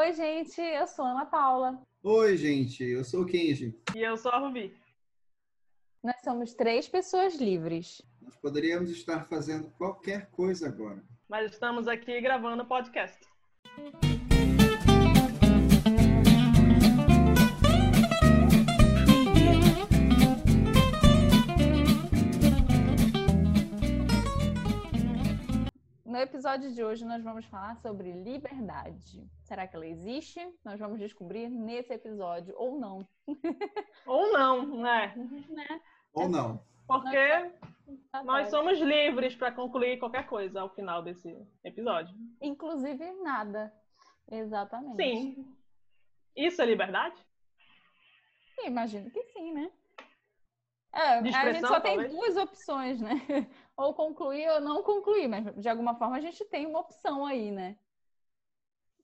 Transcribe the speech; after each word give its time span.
Oi, 0.00 0.14
gente, 0.14 0.62
eu 0.62 0.86
sou 0.86 1.04
Ana 1.04 1.26
Paula. 1.26 1.78
Oi, 2.02 2.34
gente, 2.34 2.82
eu 2.82 3.04
sou 3.04 3.20
o 3.20 3.26
Kenji. 3.26 3.78
E 3.94 3.98
eu 3.98 4.16
sou 4.16 4.32
a 4.32 4.38
Rubi. 4.38 4.74
Nós 6.02 6.16
somos 6.24 6.54
três 6.54 6.88
pessoas 6.88 7.34
livres. 7.34 8.00
Nós 8.22 8.34
poderíamos 8.34 8.88
estar 8.90 9.28
fazendo 9.28 9.70
qualquer 9.76 10.30
coisa 10.30 10.68
agora. 10.68 11.04
Mas 11.28 11.52
estamos 11.52 11.86
aqui 11.86 12.18
gravando 12.18 12.64
podcast. 12.64 13.20
No 26.10 26.18
episódio 26.18 26.72
de 26.72 26.82
hoje, 26.82 27.04
nós 27.04 27.22
vamos 27.22 27.46
falar 27.46 27.76
sobre 27.76 28.10
liberdade. 28.10 29.24
Será 29.44 29.64
que 29.68 29.76
ela 29.76 29.86
existe? 29.86 30.40
Nós 30.64 30.76
vamos 30.76 30.98
descobrir 30.98 31.48
nesse 31.48 31.92
episódio, 31.92 32.52
ou 32.58 32.80
não. 32.80 33.06
Ou 34.04 34.32
não, 34.32 34.82
né? 34.82 35.14
né? 35.48 35.80
Ou 36.12 36.28
não. 36.28 36.60
Porque 36.84 37.52
nós 38.24 38.50
somos 38.50 38.80
livres 38.80 39.36
para 39.36 39.52
concluir 39.52 40.00
qualquer 40.00 40.26
coisa 40.26 40.62
ao 40.62 40.74
final 40.74 41.00
desse 41.00 41.32
episódio. 41.62 42.12
Inclusive 42.42 43.12
nada. 43.22 43.72
Exatamente. 44.28 44.96
Sim. 45.00 45.56
Isso 46.34 46.60
é 46.60 46.66
liberdade? 46.66 47.24
Imagino 48.64 49.08
que 49.12 49.22
sim, 49.26 49.52
né? 49.52 49.70
É, 50.92 51.18
a 51.18 51.52
gente 51.52 51.60
só 51.60 51.78
tem 51.78 51.94
talvez? 51.94 52.12
duas 52.12 52.36
opções, 52.36 53.00
né? 53.00 53.14
Ou 53.80 53.94
concluir 53.94 54.46
ou 54.50 54.60
não 54.60 54.82
concluir, 54.82 55.26
mas 55.26 55.56
de 55.56 55.66
alguma 55.66 55.94
forma 55.94 56.18
a 56.18 56.20
gente 56.20 56.44
tem 56.44 56.66
uma 56.66 56.80
opção 56.80 57.24
aí, 57.24 57.50
né? 57.50 57.78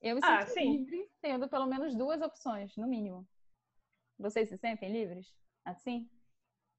Eu 0.03 0.17
me 0.17 0.21
Ah, 0.23 0.41
sinto 0.41 0.53
sim. 0.53 0.77
livre 0.77 1.11
tendo 1.23 1.49
pelo 1.49 1.67
menos 1.67 1.95
duas 1.95 2.21
opções, 2.21 2.77
no 2.77 2.87
mínimo. 2.87 3.27
Vocês 4.19 4.51
se 4.51 4.59
sentem 4.59 4.93
livres? 4.93 5.35
Assim? 5.65 6.11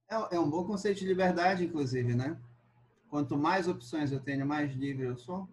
É, 0.07 0.35
é 0.35 0.39
um 0.39 0.47
bom 0.47 0.63
conceito 0.63 0.99
de 0.99 1.07
liberdade, 1.07 1.66
inclusive, 1.66 2.13
né? 2.13 2.39
Quanto 3.09 3.35
mais 3.35 3.67
opções 3.67 4.11
eu 4.11 4.19
tenho, 4.19 4.45
mais 4.45 4.72
livre 4.73 5.07
eu 5.07 5.17
sou. 5.17 5.50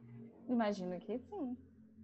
Imagino 0.47 1.00
que 1.00 1.19
sim. 1.19 1.56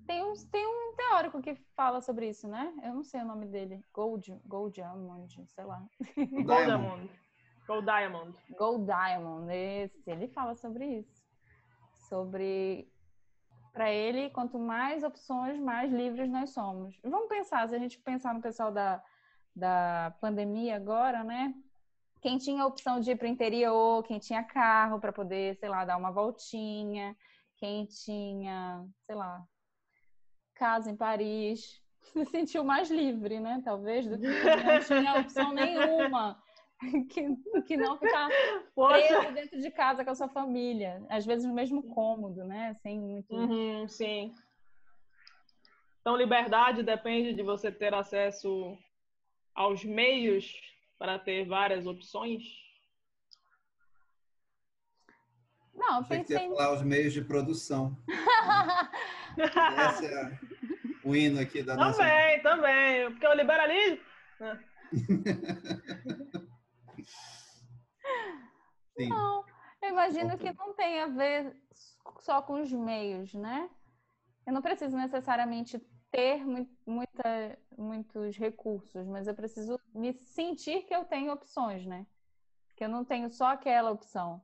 Tem 0.06 0.24
um, 0.24 0.32
tem 0.50 0.66
um 0.66 0.96
teórico 0.96 1.42
que 1.42 1.54
fala 1.76 2.00
sobre 2.00 2.30
isso, 2.30 2.48
né? 2.48 2.72
Eu 2.82 2.94
não 2.94 3.04
sei 3.04 3.20
o 3.20 3.26
nome 3.26 3.44
dele. 3.44 3.84
Gold, 3.92 4.40
Goldamond, 4.46 5.46
sei 5.48 5.64
lá. 5.64 5.86
O 6.32 6.42
Gold 7.70 7.86
Diamond. 7.86 8.32
Diamond. 8.32 8.56
Gold 8.58 8.84
Diamond. 8.84 9.46
Gold 9.46 9.46
Diamond, 9.46 9.54
esse, 9.54 10.10
ele 10.10 10.26
fala 10.26 10.56
sobre 10.56 10.84
isso. 10.98 11.22
Sobre 12.08 12.90
para 13.72 13.92
ele, 13.92 14.28
quanto 14.30 14.58
mais 14.58 15.04
opções, 15.04 15.56
mais 15.60 15.92
livres 15.92 16.28
nós 16.28 16.50
somos. 16.50 16.98
Vamos 17.04 17.28
pensar, 17.28 17.68
se 17.68 17.74
a 17.76 17.78
gente 17.78 17.96
pensar 18.00 18.34
no 18.34 18.42
pessoal 18.42 18.72
da, 18.72 19.00
da 19.54 20.12
pandemia 20.20 20.74
agora, 20.74 21.22
né? 21.22 21.54
Quem 22.20 22.38
tinha 22.38 22.64
a 22.64 22.66
opção 22.66 22.98
de 22.98 23.12
ir 23.12 23.16
para 23.16 23.26
o 23.26 23.30
interior, 23.30 24.02
quem 24.02 24.18
tinha 24.18 24.42
carro 24.42 24.98
para 24.98 25.12
poder, 25.12 25.54
sei 25.54 25.68
lá, 25.68 25.84
dar 25.84 25.96
uma 25.96 26.10
voltinha, 26.10 27.16
quem 27.56 27.86
tinha, 27.86 28.84
sei 29.06 29.14
lá, 29.14 29.46
casa 30.56 30.90
em 30.90 30.96
Paris, 30.96 31.80
se 32.02 32.24
sentiu 32.26 32.64
mais 32.64 32.90
livre, 32.90 33.38
né? 33.38 33.62
Talvez, 33.64 34.08
do 34.08 34.18
que 34.18 34.26
não 34.26 34.80
tinha 34.80 35.20
opção 35.20 35.52
nenhuma. 35.52 36.42
Que, 37.10 37.36
que 37.66 37.76
não 37.76 37.98
ficar 37.98 38.28
Poxa. 38.74 39.18
preso 39.18 39.34
dentro 39.34 39.60
de 39.60 39.70
casa 39.70 40.04
com 40.04 40.10
a 40.10 40.14
sua 40.14 40.28
família. 40.28 41.04
Às 41.08 41.26
vezes 41.26 41.46
no 41.46 41.54
mesmo 41.54 41.82
cômodo, 41.82 42.44
né? 42.44 42.74
Sem 42.82 42.98
muito. 42.98 43.34
Uhum, 43.34 43.86
sim. 43.86 44.34
Então, 46.00 46.16
liberdade 46.16 46.82
depende 46.82 47.34
de 47.34 47.42
você 47.42 47.70
ter 47.70 47.92
acesso 47.92 48.78
aos 49.54 49.84
meios 49.84 50.54
para 50.98 51.18
ter 51.18 51.46
várias 51.46 51.86
opções. 51.86 52.42
Não, 55.74 55.98
eu 55.98 56.04
você 56.04 56.18
pensei. 56.18 56.36
ia 56.36 56.48
falar 56.48 56.72
os 56.72 56.82
meios 56.82 57.12
de 57.12 57.22
produção. 57.22 57.96
Esse 59.36 60.06
é 60.06 60.38
o 61.04 61.14
hino 61.14 61.40
aqui 61.40 61.62
da 61.62 61.76
nossa. 61.76 61.98
Também, 61.98 62.42
também. 62.42 63.10
Porque 63.10 63.26
o 63.26 63.34
liberalismo. 63.34 64.00
Sim. 69.04 69.08
Não, 69.08 69.44
eu 69.82 69.88
imagino 69.90 70.36
que 70.38 70.52
não 70.52 70.74
tem 70.74 71.00
a 71.00 71.06
ver 71.06 71.56
só 72.20 72.42
com 72.42 72.60
os 72.60 72.70
meios, 72.72 73.32
né? 73.34 73.70
Eu 74.46 74.52
não 74.52 74.62
preciso 74.62 74.96
necessariamente 74.96 75.78
ter 76.10 76.44
mui- 76.44 76.68
muita, 76.86 77.58
muitos 77.78 78.36
recursos, 78.36 79.06
mas 79.06 79.26
eu 79.26 79.34
preciso 79.34 79.80
me 79.94 80.12
sentir 80.12 80.82
que 80.82 80.94
eu 80.94 81.04
tenho 81.04 81.32
opções, 81.32 81.86
né? 81.86 82.06
Que 82.76 82.84
eu 82.84 82.88
não 82.88 83.04
tenho 83.04 83.30
só 83.30 83.48
aquela 83.48 83.90
opção. 83.90 84.42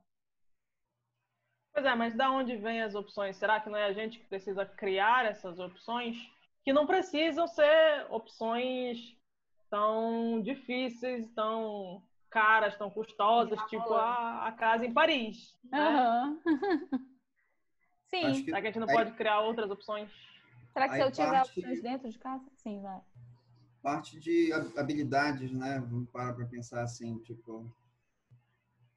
Pois 1.73 1.85
é, 1.85 1.93
mas 1.93 2.15
da 2.15 2.31
onde 2.31 2.55
vêm 2.55 2.81
as 2.81 2.95
opções? 2.95 3.35
Será 3.35 3.59
que 3.59 3.69
não 3.69 3.77
é 3.77 3.85
a 3.85 3.93
gente 3.93 4.17
que 4.17 4.25
precisa 4.25 4.65
criar 4.65 5.25
essas 5.25 5.59
opções? 5.59 6.17
Que 6.63 6.73
não 6.73 6.87
precisam 6.87 7.47
ser 7.47 8.07
opções 8.09 9.15
tão 9.69 10.41
difíceis, 10.41 11.29
tão 11.33 12.01
caras, 12.27 12.77
tão 12.77 12.89
custosas, 12.89 13.59
tipo 13.69 13.93
a, 13.93 14.47
a 14.47 14.51
casa 14.51 14.85
em 14.85 14.93
Paris. 14.93 15.55
Né? 15.63 16.37
Sim. 18.09 18.31
Que- 18.33 18.43
Será 18.45 18.61
que 18.61 18.67
a 18.67 18.71
gente 18.71 18.79
não 18.79 18.89
Aí- 18.89 18.95
pode 18.95 19.11
criar 19.13 19.41
outras 19.41 19.69
opções? 19.69 20.09
Será 20.73 20.87
que 20.89 20.95
se 20.95 21.01
eu 21.01 21.11
tiver 21.11 21.31
parte- 21.31 21.59
opções 21.59 21.81
dentro 21.81 22.09
de 22.09 22.17
casa? 22.19 22.45
Sim, 22.57 22.81
vai. 22.81 23.01
Parte 23.81 24.19
de 24.19 24.51
hab- 24.53 24.77
habilidades, 24.77 25.51
né? 25.51 25.79
Vamos 25.79 26.09
parar 26.09 26.33
para 26.33 26.45
pensar 26.45 26.81
assim, 26.81 27.17
tipo. 27.19 27.65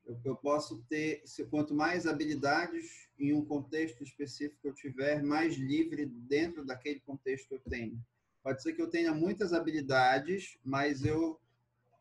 Eu, 0.06 0.18
eu 0.24 0.36
posso 0.36 0.82
ter, 0.88 1.22
se, 1.24 1.44
quanto 1.46 1.72
mais 1.74 2.06
habilidades 2.06 3.08
em 3.18 3.32
um 3.32 3.44
contexto 3.44 4.02
específico 4.02 4.58
eu 4.66 4.74
tiver, 4.74 5.22
mais 5.22 5.56
livre 5.56 6.04
dentro 6.06 6.64
daquele 6.64 7.00
contexto 7.00 7.52
eu 7.52 7.60
tenho. 7.60 8.02
Pode 8.42 8.62
ser 8.62 8.72
que 8.72 8.82
eu 8.82 8.88
tenha 8.90 9.12
muitas 9.14 9.52
habilidades, 9.52 10.58
mas 10.64 11.04
eu, 11.04 11.38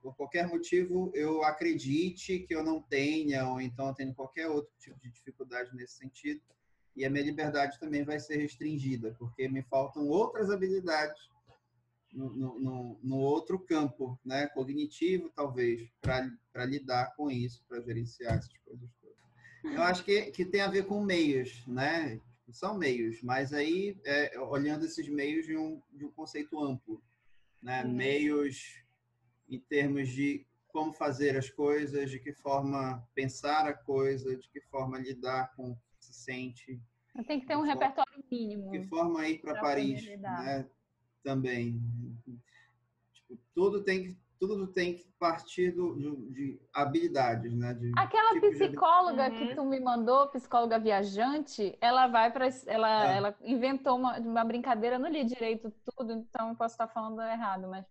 por 0.02 0.16
qualquer 0.16 0.48
motivo, 0.48 1.12
eu 1.14 1.44
acredite 1.44 2.40
que 2.40 2.56
eu 2.56 2.64
não 2.64 2.82
tenha, 2.82 3.48
ou 3.48 3.60
então 3.60 3.88
eu 3.88 3.94
tenho 3.94 4.14
qualquer 4.14 4.48
outro 4.48 4.72
tipo 4.80 5.00
de 5.00 5.10
dificuldade 5.12 5.76
nesse 5.76 5.96
sentido, 5.98 6.42
e 6.96 7.06
a 7.06 7.10
minha 7.10 7.24
liberdade 7.24 7.80
também 7.80 8.04
vai 8.04 8.20
ser 8.20 8.38
restringida, 8.38 9.16
porque 9.20 9.48
me 9.48 9.62
faltam 9.64 10.08
outras 10.08 10.50
habilidades 10.50 11.30
no, 12.12 12.34
no- 12.60 13.00
no, 13.04 13.18
outro 13.18 13.60
campo, 13.60 14.20
né, 14.26 14.48
cognitivo 14.48 15.30
talvez, 15.36 15.88
para 16.02 16.66
lidar 16.66 17.16
com 17.16 17.30
isso, 17.30 17.64
para 17.68 17.82
gerenciar 17.82 18.38
essas 18.38 18.58
coisas 18.66 18.90
todas. 19.00 19.18
Eu 19.64 19.84
acho 19.84 20.04
que, 20.04 20.32
que 20.32 20.46
tem 20.46 20.62
a 20.62 20.68
ver 20.70 20.86
com 20.86 21.04
meios, 21.04 21.66
né? 21.68 22.20
São 22.52 22.76
meios, 22.76 23.22
mas 23.22 23.54
aí 23.54 23.96
é, 24.04 24.40
olhando 24.40 24.86
esses 24.86 25.08
meios 25.08 25.46
de 25.46 25.56
um, 25.56 25.80
de 25.94 26.04
um 26.04 26.12
conceito 26.12 26.60
amplo, 26.60 27.00
né? 27.62 27.84
Uhum. 27.84 27.94
Meios 27.94 28.84
em 29.50 29.60
termos 29.60 30.08
de 30.10 30.46
como 30.68 30.94
fazer 30.94 31.36
as 31.36 31.50
coisas, 31.50 32.12
de 32.12 32.20
que 32.20 32.32
forma 32.34 33.04
pensar 33.16 33.66
a 33.66 33.74
coisa, 33.74 34.36
de 34.38 34.48
que 34.50 34.62
forma 34.62 35.00
lidar 35.00 35.52
com 35.56 35.72
o 35.72 35.76
que 35.76 36.06
se 36.06 36.14
sente, 36.14 36.80
tenho 37.28 37.42
que 37.42 37.48
ter 37.48 37.56
um 37.56 37.60
forma- 37.66 37.74
repertório 37.74 38.24
mínimo. 38.32 38.72
de 38.72 38.80
que 38.80 38.88
forma 38.88 39.28
ir 39.28 39.40
para 39.42 39.60
Paris, 39.60 40.06
né? 40.20 40.70
Também. 41.24 41.82
Tipo, 43.14 43.38
tudo 43.54 43.84
tem 43.84 44.04
que 44.04 44.18
tudo 44.40 44.68
tem 44.68 44.96
que 44.96 45.06
partir 45.20 45.72
do, 45.72 45.94
do- 45.96 46.32
de 46.32 46.58
habilidades, 46.74 47.54
né? 47.54 47.74
De 47.74 47.92
Aquela 47.98 48.32
tipos 48.36 48.52
de 48.52 48.56
psicóloga 48.70 49.28
Uhum. 49.30 49.36
que 49.36 49.54
tu 49.54 49.66
me 49.66 49.82
mandou, 49.82 50.30
psicóloga 50.30 50.80
viajante, 50.80 51.78
ela 51.82 52.08
vai 52.08 52.32
para 52.32 52.48
ela, 52.68 53.12
É. 53.14 53.18
ela 53.18 53.38
inventou 53.42 53.98
uma, 53.98 54.18
uma 54.18 54.46
brincadeira, 54.46 54.96
eu 54.96 55.00
não 55.00 55.10
li 55.10 55.26
direito 55.26 55.74
tudo, 55.94 56.14
então 56.14 56.50
eu 56.52 56.56
posso 56.56 56.76
estar 56.76 56.88
falando 56.88 57.22
errado, 57.22 57.68
mas 57.68 57.86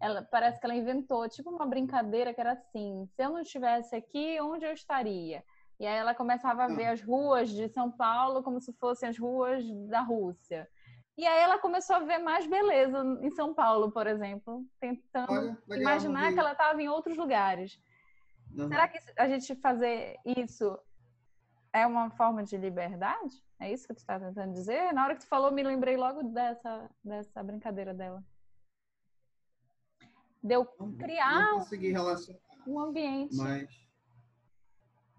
ela 0.00 0.22
parece 0.22 0.60
que 0.60 0.66
ela 0.66 0.74
inventou 0.74 1.28
tipo 1.28 1.50
uma 1.50 1.66
brincadeira 1.66 2.32
que 2.32 2.40
era 2.40 2.52
assim: 2.52 3.06
se 3.14 3.22
eu 3.22 3.30
não 3.30 3.40
estivesse 3.40 3.94
aqui, 3.96 4.40
onde 4.40 4.64
eu 4.64 4.72
estaria? 4.72 5.44
E 5.80 5.86
aí 5.86 5.96
ela 5.96 6.14
começava 6.14 6.62
a 6.62 6.66
Ah. 6.66 6.74
ver 6.74 6.86
as 6.86 7.00
ruas 7.02 7.48
de 7.50 7.68
São 7.68 7.90
Paulo 7.90 8.42
como 8.42 8.60
se 8.60 8.72
fossem 8.74 9.08
as 9.08 9.18
ruas 9.18 9.64
da 9.88 10.00
Rússia. 10.00 10.68
E 11.16 11.26
aí 11.26 11.40
ela 11.40 11.58
começou 11.58 11.96
a 11.96 12.00
ver 12.00 12.18
mais 12.18 12.46
beleza 12.46 13.02
em 13.22 13.30
São 13.32 13.52
Paulo, 13.52 13.90
por 13.90 14.06
exemplo, 14.06 14.64
tentando 14.80 15.32
Olha, 15.32 15.58
legal, 15.66 15.80
imaginar 15.82 16.32
que 16.32 16.38
ela 16.38 16.52
estava 16.52 16.80
em 16.80 16.88
outros 16.88 17.16
lugares. 17.16 17.80
Uhum. 18.56 18.68
Será 18.68 18.86
que 18.88 18.98
a 19.16 19.28
gente 19.28 19.54
fazer 19.56 20.16
isso 20.24 20.78
é 21.72 21.84
uma 21.86 22.08
forma 22.10 22.44
de 22.44 22.56
liberdade? 22.56 23.34
É 23.60 23.70
isso 23.72 23.86
que 23.86 23.94
tu 23.94 23.98
está 23.98 24.18
tentando 24.18 24.52
dizer? 24.52 24.92
Na 24.92 25.04
hora 25.04 25.14
que 25.16 25.22
tu 25.22 25.28
falou, 25.28 25.50
me 25.50 25.62
lembrei 25.62 25.96
logo 25.96 26.22
dessa, 26.22 26.88
dessa 27.04 27.42
brincadeira 27.42 27.92
dela. 27.92 28.22
Deu 30.42 30.66
Não- 30.78 30.96
criar 30.96 31.40
Não 31.52 31.58
consegui 31.58 31.90
relacionar, 31.90 32.40
um 32.66 32.78
ambiente. 32.80 33.36
mas 33.36 33.68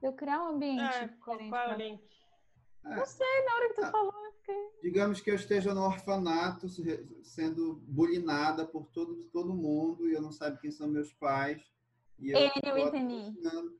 Deu 0.01 0.13
criar 0.13 0.43
um 0.43 0.55
ambiente 0.55 0.81
É, 0.81 1.07
qual, 1.23 1.37
diferente. 1.37 1.49
qual 1.49 1.71
é 1.71 1.75
o 1.75 1.77
link? 1.77 2.03
É. 2.85 2.95
Não 2.95 3.05
sei, 3.05 3.45
na 3.45 3.55
hora 3.55 3.67
que 3.69 3.73
tu 3.75 3.83
ah, 3.83 3.91
falou. 3.91 4.13
Okay. 4.41 4.55
Digamos 4.81 5.19
que 5.19 5.29
eu 5.29 5.35
esteja 5.35 5.73
no 5.73 5.81
orfanato, 5.81 6.67
sendo 7.23 7.75
bulinada 7.85 8.65
por 8.65 8.87
todo, 8.87 9.25
todo 9.25 9.53
mundo, 9.53 10.07
e 10.07 10.13
eu 10.13 10.21
não 10.21 10.31
sabe 10.31 10.59
quem 10.59 10.71
são 10.71 10.87
meus 10.87 11.11
pais. 11.13 11.61
E 12.17 12.31
eu, 12.31 12.39
eu 12.63 12.77
entendi. 12.77 13.37
Uhum, 13.39 13.77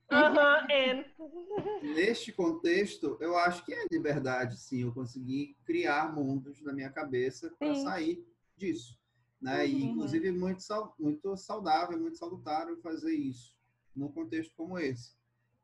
Neste 1.94 2.32
contexto, 2.32 3.16
eu 3.20 3.36
acho 3.36 3.64
que 3.64 3.72
é 3.72 3.84
liberdade, 3.90 4.58
sim. 4.58 4.82
Eu 4.82 4.92
consegui 4.92 5.56
criar 5.64 6.14
mundos 6.14 6.62
na 6.62 6.72
minha 6.72 6.90
cabeça 6.90 7.50
para 7.58 7.74
sair 7.74 8.24
disso. 8.56 8.99
Né? 9.40 9.64
Uhum. 9.64 9.66
E, 9.66 9.84
inclusive, 9.84 10.32
muito, 10.32 10.62
muito 10.98 11.36
saudável, 11.36 11.98
muito 11.98 12.18
salutável 12.18 12.76
fazer 12.80 13.14
isso 13.14 13.54
num 13.94 14.10
contexto 14.10 14.52
como 14.56 14.78
esse. 14.78 15.14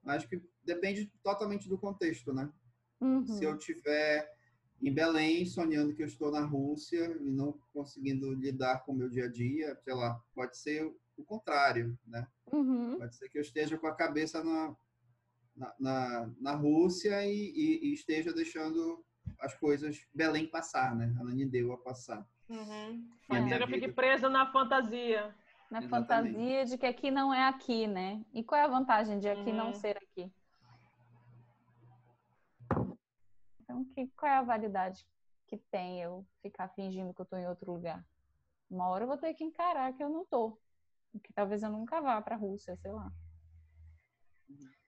Acho 0.05 0.29
que 0.29 0.41
depende 0.65 1.13
totalmente 1.23 1.69
do 1.69 1.79
contexto, 1.79 2.33
né? 2.33 2.51
Uhum. 3.01 3.27
Se 3.27 3.45
eu 3.45 3.57
tiver 3.59 4.31
em 4.81 4.93
Belém, 4.93 5.45
sonhando 5.47 5.95
que 5.95 6.03
eu 6.03 6.07
estou 6.07 6.31
na 6.31 6.45
Rússia 6.45 7.17
e 7.21 7.31
não 7.31 7.59
conseguindo 7.73 8.33
lidar 8.33 8.85
com 8.85 8.93
o 8.93 8.97
meu 8.97 9.09
dia 9.09 9.25
a 9.25 9.29
dia, 9.29 9.77
sei 9.83 9.95
lá, 9.95 10.23
pode 10.35 10.57
ser 10.57 10.85
o 11.17 11.25
contrário, 11.25 11.99
né? 12.07 12.27
Uhum. 12.53 12.99
Pode 12.99 13.17
ser 13.17 13.29
que 13.29 13.39
eu 13.39 13.43
esteja 13.43 13.79
com 13.79 13.87
a 13.87 13.95
cabeça 13.95 14.45
na, 14.45 14.77
na, 15.57 15.75
na, 15.79 16.31
na 16.39 16.55
Rússia 16.55 17.27
e, 17.27 17.33
e, 17.33 17.89
e, 17.89 17.95
esteja 17.95 18.33
deixando 18.33 19.05
as 19.41 19.55
coisas 19.55 20.07
Belém 20.15 20.47
passar, 20.47 20.95
né? 20.95 21.15
A 21.19 21.25
Nanideu 21.25 21.73
a 21.73 21.79
passar. 21.79 22.27
Uhum. 22.49 23.11
Pode 23.27 23.49
ser 23.49 23.57
que 23.57 23.63
eu 23.63 23.69
fique 23.69 23.93
presa 23.93 24.29
na 24.29 24.51
fantasia. 24.53 25.35
Na 25.71 25.79
Exatamente. 25.79 25.89
fantasia 25.91 26.65
de 26.65 26.79
que 26.79 26.87
aqui 26.87 27.11
não 27.11 27.35
é 27.35 27.49
aqui, 27.49 27.87
né? 27.87 28.25
E 28.33 28.45
qual 28.45 28.61
é 28.61 28.65
a 28.65 28.69
vantagem 28.69 29.19
de 29.19 29.29
aqui 29.29 29.51
uhum. 29.51 29.57
não 29.57 29.75
ser 29.75 29.97
aqui? 29.97 30.33
Então, 33.61 33.85
que, 33.87 34.07
qual 34.17 34.31
é 34.31 34.37
a 34.37 34.43
validade 34.43 35.05
que 35.49 35.57
tem 35.57 36.01
eu 36.01 36.25
ficar 36.41 36.69
fingindo 36.69 37.13
que 37.13 37.21
eu 37.21 37.25
estou 37.25 37.39
em 37.39 37.49
outro 37.49 37.73
lugar? 37.73 38.05
Uma 38.71 38.89
hora 38.89 39.05
eu 39.05 39.09
vou 39.09 39.17
ter 39.17 39.35
que 39.35 39.45
encarar 39.45 39.93
que 39.93 40.03
eu 40.03 40.09
não 40.09 40.23
estou. 40.23 40.61
Que 41.23 41.33
talvez 41.33 41.63
eu 41.63 41.71
nunca 41.71 42.01
vá 42.01 42.21
para 42.21 42.37
a 42.37 42.39
Rússia, 42.39 42.77
sei 42.77 42.93
lá. 42.93 43.11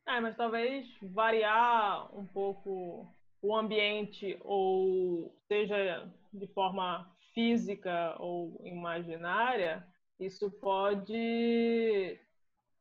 É, 0.07 0.21
mas 0.21 0.37
talvez 0.37 0.87
variar 1.03 2.15
um 2.17 2.27
pouco 2.27 3.13
o 3.43 3.57
ambiente, 3.57 4.39
ou 4.43 5.37
seja 5.47 6.13
de 6.33 6.47
forma 6.49 7.11
física 7.35 8.17
ou 8.19 8.61
imaginária, 8.65 9.87
isso 10.19 10.51
pode 10.51 12.19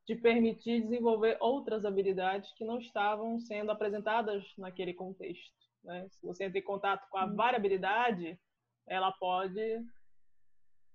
te 0.06 0.16
permitir 0.16 0.82
desenvolver 0.82 1.38
outras 1.40 1.86
habilidades 1.86 2.52
que 2.54 2.64
não 2.64 2.80
estavam 2.80 3.40
sendo 3.40 3.72
apresentadas 3.72 4.44
naquele 4.58 4.94
contexto. 4.94 5.54
Né? 5.84 6.08
Se 6.10 6.26
você 6.26 6.46
entra 6.46 6.60
em 6.60 6.64
contato 6.64 7.08
com 7.10 7.18
a 7.18 7.26
uhum. 7.26 7.36
variabilidade, 7.36 8.40
ela 8.88 9.12
pode 9.12 9.86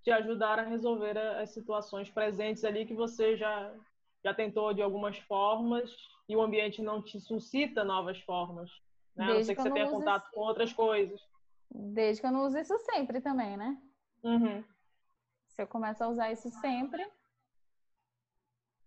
te 0.02 0.10
ajudar 0.10 0.58
a 0.58 0.64
resolver 0.64 1.16
as 1.16 1.50
situações 1.50 2.10
presentes 2.10 2.64
ali 2.64 2.86
que 2.86 2.94
você 2.94 3.36
já, 3.36 3.72
já 4.24 4.34
tentou 4.34 4.72
de 4.72 4.82
algumas 4.82 5.18
formas 5.18 5.94
e 6.28 6.34
o 6.34 6.42
ambiente 6.42 6.82
não 6.82 7.02
te 7.02 7.20
suscita 7.20 7.84
novas 7.84 8.18
formas. 8.22 8.70
Né? 9.14 9.24
A 9.24 9.34
não 9.34 9.44
ser 9.44 9.54
que, 9.54 9.62
você 9.62 9.70
tenha 9.70 9.90
contato 9.90 10.30
com 10.32 10.40
outras 10.40 10.72
coisas. 10.72 11.20
Desde 11.74 12.20
que 12.20 12.26
eu 12.26 12.32
não 12.32 12.44
use 12.44 12.60
isso 12.60 12.78
sempre 12.80 13.20
também, 13.20 13.56
né? 13.56 13.80
Uhum. 14.22 14.62
Se 15.48 15.62
eu 15.62 15.66
começo 15.66 16.04
a 16.04 16.08
usar 16.08 16.30
isso 16.30 16.50
sempre. 16.60 17.06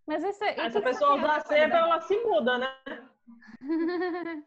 Mas 0.05 0.23
esse, 0.23 0.43
ah, 0.43 0.69
se 0.69 0.77
a 0.77 0.81
pessoa 0.81 1.15
usar 1.15 1.41
sempre, 1.41 1.77
ela 1.77 1.99
se 2.01 2.15
muda, 2.23 2.57
né? 2.59 2.67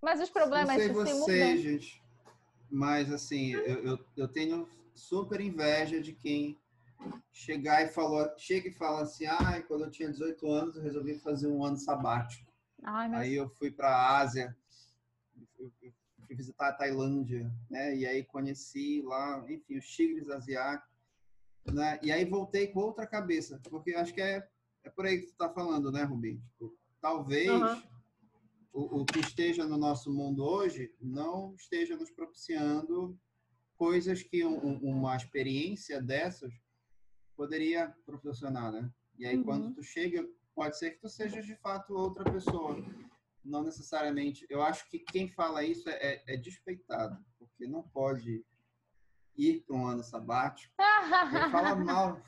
Mas 0.00 0.20
os 0.20 0.30
problemas 0.30 0.76
não 0.76 0.76
sei 0.76 0.92
você, 0.92 1.56
gente, 1.56 2.00
mas 2.70 3.12
assim, 3.12 3.52
eu, 3.52 3.84
eu, 3.84 3.98
eu, 4.16 4.28
tenho 4.28 4.68
super 4.94 5.40
inveja 5.40 6.00
de 6.00 6.12
quem 6.12 6.56
chegar 7.32 7.82
e 7.82 7.88
falou, 7.88 8.28
chega 8.36 8.68
e 8.68 8.72
fala 8.72 9.02
assim, 9.02 9.26
ah, 9.26 9.60
quando 9.66 9.84
eu 9.84 9.90
tinha 9.90 10.10
18 10.10 10.48
anos 10.48 10.76
eu 10.76 10.82
resolvi 10.82 11.18
fazer 11.18 11.48
um 11.48 11.64
ano 11.64 11.76
sabático. 11.76 12.46
Ai, 12.84 13.12
Aí 13.14 13.34
eu 13.34 13.48
fui 13.48 13.72
para 13.72 13.88
a 13.88 14.18
Ásia, 14.18 14.56
fui 16.28 16.36
visitar 16.36 16.68
a 16.68 16.72
Tailândia, 16.72 17.50
né? 17.68 17.96
E 17.96 18.06
aí 18.06 18.22
conheci 18.22 19.02
lá, 19.02 19.44
enfim, 19.48 19.78
os 19.78 19.88
tigres 19.88 20.28
asiáticos, 20.28 20.94
né? 21.66 21.98
E 22.02 22.12
aí 22.12 22.24
voltei 22.24 22.68
com 22.68 22.80
outra 22.80 23.06
cabeça, 23.06 23.60
porque 23.68 23.94
acho 23.94 24.14
que 24.14 24.20
é, 24.20 24.46
é 24.84 24.90
por 24.90 25.06
aí 25.06 25.22
que 25.22 25.26
tu 25.26 25.36
tá 25.36 25.48
falando, 25.48 25.90
né, 25.90 26.04
Rubim? 26.04 26.40
Tipo, 26.52 26.78
talvez 27.00 27.50
uhum 27.50 27.82
o, 28.78 29.00
o 29.00 29.04
que 29.04 29.18
esteja 29.18 29.66
no 29.66 29.76
nosso 29.76 30.12
mundo 30.12 30.44
hoje 30.44 30.94
não 31.00 31.54
esteja 31.56 31.96
nos 31.96 32.10
propiciando 32.10 33.18
coisas 33.76 34.22
que 34.22 34.44
um, 34.44 34.78
uma 34.78 35.16
experiência 35.16 36.00
dessas 36.00 36.52
poderia 37.36 37.94
proporcionar, 38.04 38.72
né? 38.72 38.90
E 39.18 39.26
aí, 39.26 39.36
uhum. 39.36 39.44
quando 39.44 39.74
tu 39.74 39.82
chega, 39.82 40.28
pode 40.54 40.78
ser 40.78 40.92
que 40.92 41.00
tu 41.00 41.08
sejas 41.08 41.44
de 41.44 41.56
fato 41.56 41.94
outra 41.94 42.24
pessoa. 42.24 42.76
Não 43.48 43.62
necessariamente. 43.62 44.46
Eu 44.50 44.62
acho 44.62 44.88
que 44.90 44.98
quem 44.98 45.28
fala 45.28 45.64
isso 45.64 45.88
é, 45.88 45.94
é, 45.94 46.34
é 46.34 46.36
despeitado, 46.36 47.18
porque 47.38 47.66
não 47.66 47.82
pode 47.82 48.44
ir 49.36 49.64
para 49.66 49.76
um 49.76 49.86
ano 49.86 50.02
sabático. 50.02 50.74
fala 51.50 51.74
mal, 51.76 52.20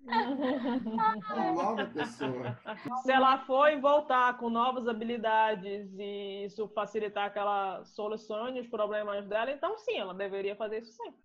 uma 0.04 1.52
nova 1.52 1.86
pessoa. 1.86 2.58
Se 3.02 3.10
ela 3.10 3.38
for 3.46 3.70
e 3.70 3.80
voltar 3.80 4.36
com 4.36 4.50
novas 4.50 4.86
habilidades 4.86 5.90
e 5.98 6.44
isso 6.44 6.68
facilitar 6.68 7.32
que 7.32 7.38
ela 7.38 7.82
solucione 7.84 8.60
os 8.60 8.68
problemas 8.68 9.26
dela, 9.26 9.50
então 9.50 9.78
sim, 9.78 9.96
ela 9.96 10.12
deveria 10.12 10.54
fazer 10.56 10.82
isso 10.82 10.92
sempre. 10.92 11.24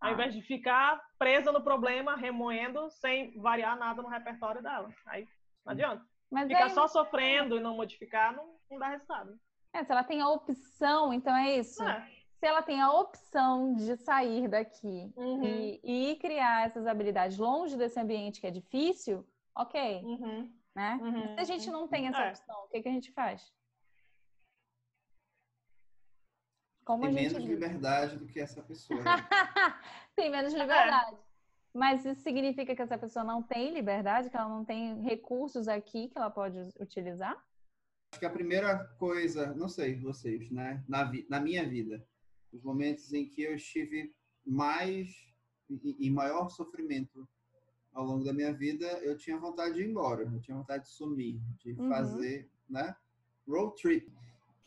Ao 0.00 0.08
ah. 0.08 0.12
invés 0.12 0.34
de 0.34 0.40
ficar 0.40 1.02
presa 1.18 1.52
no 1.52 1.62
problema, 1.62 2.16
remoendo, 2.16 2.90
sem 2.90 3.38
variar 3.38 3.76
nada 3.78 4.00
no 4.00 4.08
repertório 4.08 4.62
dela. 4.62 4.88
Aí 5.06 5.28
não 5.64 5.72
adianta. 5.72 6.13
Mas 6.30 6.48
Ficar 6.48 6.64
aí... 6.64 6.70
só 6.70 6.88
sofrendo 6.88 7.56
e 7.56 7.60
não 7.60 7.76
modificar 7.76 8.34
não, 8.34 8.56
não 8.70 8.78
dá 8.78 8.88
resultado. 8.88 9.38
É, 9.72 9.82
se 9.84 9.90
ela 9.90 10.04
tem 10.04 10.20
a 10.20 10.28
opção, 10.28 11.12
então 11.12 11.34
é 11.34 11.58
isso. 11.58 11.82
É 11.82 12.08
se 12.44 12.48
ela 12.48 12.60
tem 12.60 12.78
a 12.82 12.92
opção 12.92 13.74
de 13.74 13.96
sair 13.96 14.48
daqui 14.48 15.10
uhum. 15.16 15.42
e, 15.42 15.80
e, 15.82 16.16
criar 16.16 16.66
essas 16.66 16.86
habilidades 16.86 17.38
longe 17.38 17.74
desse 17.74 17.98
ambiente 17.98 18.38
que 18.38 18.46
é 18.46 18.50
difícil, 18.50 19.26
ok. 19.56 20.02
Uhum. 20.04 20.54
Né? 20.74 20.98
Uhum. 21.00 21.34
Se 21.36 21.40
a 21.40 21.44
gente 21.44 21.70
não 21.70 21.88
tem 21.88 22.06
essa 22.06 22.22
é. 22.22 22.28
opção, 22.28 22.64
o 22.64 22.68
que, 22.68 22.82
que 22.82 22.88
a 22.90 22.92
gente 22.92 23.10
faz? 23.12 23.50
Como 26.84 27.04
tem 27.04 27.14
menos 27.14 27.32
liberdade 27.32 28.18
do 28.18 28.26
que 28.26 28.38
essa 28.38 28.62
pessoa. 28.62 29.02
Né? 29.02 29.10
tem 30.14 30.30
menos 30.30 30.52
liberdade. 30.52 31.16
Mas 31.74 32.04
isso 32.04 32.22
significa 32.22 32.74
que 32.74 32.80
essa 32.80 32.96
pessoa 32.96 33.24
não 33.24 33.42
tem 33.42 33.74
liberdade, 33.74 34.30
que 34.30 34.36
ela 34.36 34.48
não 34.48 34.64
tem 34.64 35.02
recursos 35.02 35.66
aqui 35.66 36.08
que 36.08 36.16
ela 36.16 36.30
pode 36.30 36.56
utilizar? 36.78 37.36
Acho 38.12 38.20
que 38.20 38.26
a 38.26 38.30
primeira 38.30 38.78
coisa, 38.96 39.52
não 39.54 39.68
sei 39.68 39.98
vocês, 39.98 40.48
né? 40.52 40.84
Na, 40.88 41.10
na 41.28 41.40
minha 41.40 41.68
vida, 41.68 42.06
os 42.52 42.62
momentos 42.62 43.12
em 43.12 43.28
que 43.28 43.42
eu 43.42 43.56
estive 43.56 44.14
mais 44.46 45.08
e 45.98 46.08
maior 46.10 46.48
sofrimento 46.48 47.28
ao 47.92 48.04
longo 48.04 48.24
da 48.24 48.32
minha 48.32 48.52
vida, 48.52 48.86
eu 49.02 49.16
tinha 49.16 49.36
vontade 49.36 49.74
de 49.74 49.82
ir 49.82 49.88
embora, 49.88 50.22
eu 50.22 50.40
tinha 50.40 50.56
vontade 50.56 50.84
de 50.84 50.90
sumir, 50.90 51.40
de 51.58 51.72
uhum. 51.72 51.88
fazer, 51.88 52.48
né, 52.68 52.94
road 53.48 53.74
trip. 53.80 54.12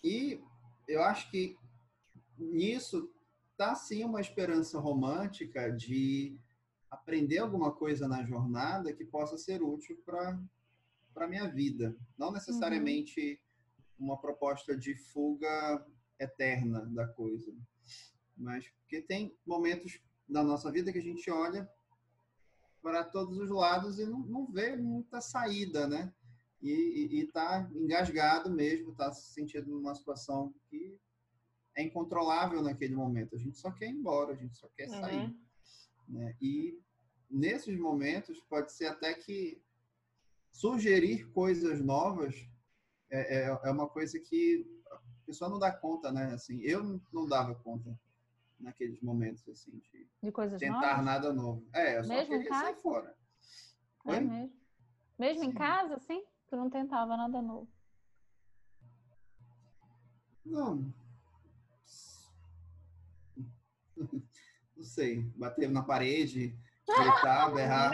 E 0.04 0.42
eu 0.88 1.02
acho 1.04 1.30
que 1.32 1.58
nisso 2.38 3.10
tá 3.56 3.76
sim 3.76 4.04
uma 4.04 4.22
esperança 4.22 4.80
romântica 4.80 5.72
de 5.72 6.38
aprender 6.90 7.40
alguma 7.40 7.72
coisa 7.72 8.08
na 8.08 8.24
jornada 8.24 8.94
que 8.94 9.06
possa 9.06 9.38
ser 9.38 9.62
útil 9.62 10.02
para 10.06 10.40
para 11.14 11.28
minha 11.28 11.48
vida, 11.48 11.98
não 12.16 12.32
necessariamente 12.32 13.42
uhum. 13.98 14.06
uma 14.06 14.22
proposta 14.22 14.78
de 14.78 14.96
fuga 14.96 15.84
eterna 16.20 16.86
da 16.86 17.08
coisa. 17.08 17.52
Mas 18.38 18.70
porque 18.70 19.02
tem 19.02 19.36
momentos 19.44 20.00
da 20.30 20.44
nossa 20.44 20.72
vida 20.72 20.92
que 20.92 21.00
a 21.00 21.04
gente 21.04 21.30
olha 21.32 21.68
para 22.84 23.04
todos 23.04 23.36
os 23.40 23.50
lados 23.50 23.98
e 23.98 24.06
não, 24.06 24.20
não 24.20 24.46
vê 24.46 24.76
muita 24.76 25.20
saída, 25.20 25.88
né? 25.88 26.14
E 26.62 27.20
está 27.24 27.68
engasgado 27.74 28.52
mesmo, 28.52 28.92
está 28.92 29.12
se 29.12 29.34
sentindo 29.34 29.72
numa 29.72 29.96
situação 29.96 30.54
que 30.70 31.00
é 31.76 31.84
incontrolável 31.84 32.62
naquele 32.62 32.96
momento. 32.96 33.36
A 33.36 33.40
gente 33.40 33.58
só 33.58 33.72
quer 33.72 33.90
ir 33.90 33.96
embora, 33.96 34.34
a 34.34 34.36
gente 34.36 34.56
só 34.56 34.68
quer 34.70 34.88
sair. 34.88 35.28
Uhum. 35.28 35.47
Né? 36.08 36.36
E 36.42 36.80
nesses 37.30 37.78
momentos 37.78 38.42
pode 38.42 38.72
ser 38.72 38.88
até 38.88 39.14
que 39.14 39.62
sugerir 40.52 41.26
coisas 41.32 41.82
novas 41.82 42.48
é, 43.10 43.42
é, 43.42 43.60
é 43.64 43.72
uma 43.72 43.88
coisa 43.88 44.20
que 44.20 44.66
a 44.92 45.00
pessoa 45.26 45.50
não 45.50 45.60
dá 45.60 45.72
conta, 45.72 46.12
né? 46.12 46.34
Assim, 46.34 46.60
eu 46.62 47.02
não 47.14 47.28
dava 47.28 47.56
conta 47.56 47.98
naqueles 48.60 49.00
momentos 49.02 49.48
assim 49.48 49.72
de, 49.72 50.10
de 50.22 50.58
tentar 50.58 50.98
novas? 50.98 51.06
nada 51.06 51.34
novo. 51.34 51.68
É, 51.74 51.98
eu 51.98 52.04
só 52.04 52.14
mesmo 52.14 52.38
queria 52.38 52.50
sair 52.50 52.76
fora. 52.76 53.16
É 54.06 54.20
mesmo. 54.20 54.58
Mesmo 55.18 55.44
Sim. 55.44 55.50
em 55.50 55.54
casa, 55.54 55.96
assim? 55.96 56.24
Tu 56.48 56.56
não 56.56 56.70
tentava 56.70 57.18
nada 57.18 57.42
novo? 57.42 57.68
Não. 60.46 60.94
Não 64.78 64.84
sei. 64.84 65.24
Bater 65.36 65.70
na 65.70 65.82
parede, 65.82 66.56
gritar, 66.88 67.52
berrar. 67.52 67.92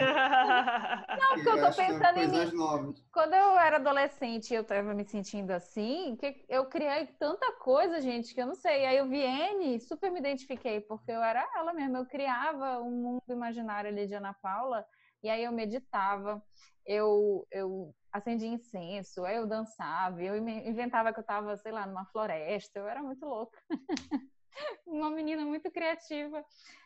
Não, 1.18 1.34
porque 1.34 1.48
eu 1.48 1.60
tô 1.62 1.72
pensando 1.72 2.18
em 2.18 2.54
novas. 2.54 3.02
Quando 3.10 3.32
eu 3.32 3.58
era 3.58 3.76
adolescente 3.76 4.50
e 4.50 4.54
eu 4.54 4.64
tava 4.64 4.92
me 4.92 5.04
sentindo 5.04 5.50
assim, 5.52 6.14
que 6.16 6.44
eu 6.48 6.66
criei 6.66 7.06
tanta 7.18 7.52
coisa, 7.52 8.00
gente, 8.00 8.34
que 8.34 8.40
eu 8.40 8.46
não 8.46 8.54
sei. 8.54 8.84
Aí 8.84 8.98
eu 8.98 9.08
vi 9.08 9.20
N, 9.20 9.80
super 9.80 10.10
me 10.10 10.20
identifiquei, 10.20 10.80
porque 10.82 11.10
eu 11.10 11.22
era 11.22 11.48
ela 11.56 11.72
mesma. 11.72 11.98
Eu 11.98 12.06
criava 12.06 12.80
um 12.80 12.90
mundo 12.90 13.22
imaginário 13.28 13.88
ali 13.88 14.06
de 14.06 14.14
Ana 14.14 14.34
Paula, 14.34 14.84
e 15.22 15.30
aí 15.30 15.42
eu 15.42 15.52
meditava, 15.52 16.42
eu, 16.84 17.46
eu 17.50 17.94
acendia 18.12 18.48
incenso, 18.48 19.24
aí 19.24 19.36
eu 19.36 19.46
dançava, 19.46 20.22
eu 20.22 20.36
inventava 20.36 21.12
que 21.12 21.20
eu 21.20 21.24
tava, 21.24 21.56
sei 21.56 21.72
lá, 21.72 21.86
numa 21.86 22.04
floresta. 22.06 22.78
Eu 22.78 22.86
era 22.86 23.02
muito 23.02 23.24
louca. 23.24 23.58
Uma 24.86 25.10
menina 25.10 25.44
muito 25.44 25.70
criativa. 25.70 26.44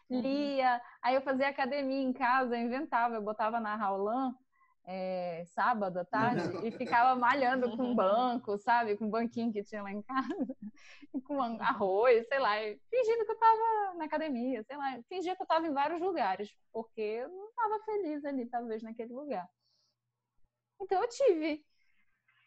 Uhum. 0.09 0.21
Lia, 0.21 0.81
aí 1.03 1.15
eu 1.15 1.21
fazia 1.21 1.49
academia 1.49 2.03
em 2.03 2.13
casa, 2.13 2.57
eu 2.57 2.63
inventava, 2.63 3.17
eu 3.17 3.23
botava 3.23 3.61
na 3.61 3.77
Raulan 3.77 4.35
é, 4.91 5.45
sábado 5.45 5.99
à 5.99 6.05
tarde 6.05 6.67
e 6.67 6.71
ficava 6.71 7.15
malhando 7.15 7.77
com 7.77 7.95
banco, 7.95 8.57
sabe? 8.57 8.97
Com 8.97 9.05
um 9.05 9.11
banquinho 9.11 9.53
que 9.53 9.63
tinha 9.63 9.83
lá 9.83 9.93
em 9.93 10.01
casa, 10.01 10.57
e 11.13 11.21
com 11.21 11.43
arroz, 11.43 12.27
sei 12.27 12.39
lá, 12.39 12.55
fingindo 12.89 13.27
que 13.27 13.33
eu 13.33 13.39
tava 13.39 13.95
na 13.99 14.07
academia, 14.07 14.63
sei 14.63 14.79
lá, 14.79 14.99
fingia 15.07 15.37
que 15.37 15.43
eu 15.43 15.47
tava 15.47 15.67
em 15.67 15.75
vários 15.75 16.01
lugares, 16.01 16.51
porque 16.73 17.03
eu 17.03 17.29
não 17.29 17.53
tava 17.53 17.85
feliz 17.85 18.25
ali, 18.25 18.47
talvez, 18.47 18.83
naquele 18.83 19.13
lugar. 19.13 19.47
Então 20.81 21.03
eu 21.03 21.09
tive 21.11 21.63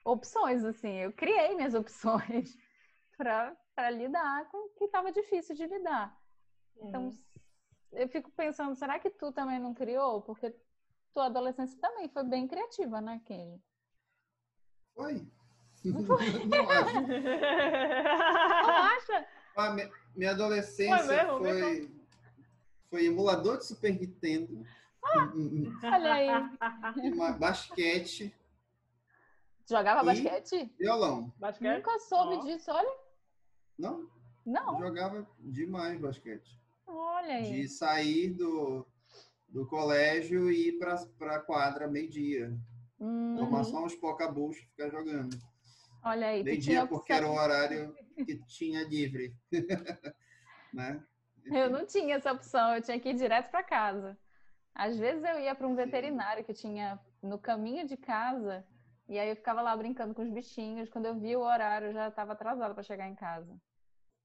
opções, 0.04 0.64
assim, 0.64 0.96
eu 0.98 1.14
criei 1.14 1.54
minhas 1.54 1.76
opções 1.76 2.58
para 3.16 3.56
lidar 3.80 4.46
com 4.50 4.58
o 4.66 4.70
que 4.70 4.84
estava 4.86 5.12
difícil 5.12 5.56
de 5.56 5.66
lidar. 5.66 6.16
Então, 6.78 7.06
Uhum. 7.08 7.18
eu 7.94 8.08
fico 8.10 8.30
pensando, 8.32 8.76
será 8.76 9.00
que 9.00 9.10
tu 9.10 9.32
também 9.32 9.60
não 9.60 9.74
criou? 9.74 10.22
Porque 10.22 10.54
tua 11.14 11.28
adolescência 11.28 11.80
também 11.80 12.10
foi 12.10 12.24
bem 12.24 12.48
criativa, 12.48 13.00
né, 13.00 13.22
Kenji? 13.26 13.62
Foi? 14.94 15.26
Não 15.84 16.70
acho. 16.70 17.02
Não 18.62 18.76
acha? 18.76 19.28
Ah, 19.56 19.72
mi- 19.72 19.92
minha 20.16 20.32
adolescência 20.32 20.98
Foi 20.98 21.16
mesmo? 21.16 21.38
foi, 21.40 21.92
foi 22.90 23.06
emulador 23.06 23.58
de 23.58 23.66
Super 23.66 24.00
Nintendo, 24.00 24.66
Ah! 25.04 25.32
um- 25.34 25.40
um- 25.40 25.80
Olha 25.84 26.14
aí. 26.14 26.30
uma- 27.12 27.32
basquete, 27.32 28.34
Jogava 29.68 30.04
basquete? 30.04 30.66
violão. 30.78 31.32
Basquete? 31.38 31.76
Nunca 31.78 32.00
soube 32.00 32.36
Ó. 32.36 32.40
disso, 32.42 32.72
olha. 32.72 32.94
Não, 33.82 34.08
Não, 34.46 34.80
jogava 34.80 35.28
demais 35.40 36.00
basquete. 36.00 36.60
olha 36.86 37.36
aí. 37.36 37.52
De 37.52 37.68
sair 37.68 38.30
do, 38.30 38.86
do 39.50 39.66
colégio 39.66 40.52
e 40.52 40.70
ir 40.70 40.80
para 40.80 41.36
a 41.36 41.40
quadra 41.40 41.88
meio-dia. 41.88 42.56
Hum, 43.00 43.36
Tomar 43.38 43.64
só 43.64 43.84
uns 43.84 43.96
pocabuchos 43.96 44.62
e 44.64 44.68
ficar 44.68 44.90
jogando. 44.90 45.36
olha 46.04 46.28
aí. 46.28 46.44
Meio-dia 46.44 46.86
porque 46.86 47.12
era 47.12 47.28
o 47.28 47.34
horário 47.36 47.96
que 48.26 48.38
tinha 48.46 48.84
livre. 48.84 49.36
né? 50.74 51.04
Eu 51.46 51.70
não 51.70 51.86
tinha 51.86 52.16
essa 52.16 52.32
opção, 52.32 52.76
eu 52.76 52.82
tinha 52.82 53.00
que 53.00 53.10
ir 53.10 53.16
direto 53.16 53.50
para 53.50 53.64
casa. 53.64 54.18
Às 54.74 54.98
vezes 54.98 55.24
eu 55.24 55.40
ia 55.40 55.56
para 55.56 55.68
um 55.68 55.76
veterinário 55.76 56.44
que 56.46 56.54
tinha 56.54 57.00
no 57.22 57.38
caminho 57.38 57.86
de 57.88 57.98
casa, 57.98 58.64
e 59.10 59.20
aí 59.20 59.30
eu 59.30 59.36
ficava 59.36 59.62
lá 59.62 59.76
brincando 59.76 60.14
com 60.14 60.22
os 60.22 60.30
bichinhos. 60.30 60.90
Quando 60.90 61.08
eu 61.08 61.20
vi 61.20 61.36
o 61.36 61.42
horário, 61.42 61.88
eu 61.88 61.94
já 61.94 62.08
estava 62.08 62.34
atrasada 62.34 62.74
para 62.74 62.84
chegar 62.84 63.08
em 63.10 63.16
casa. 63.16 63.54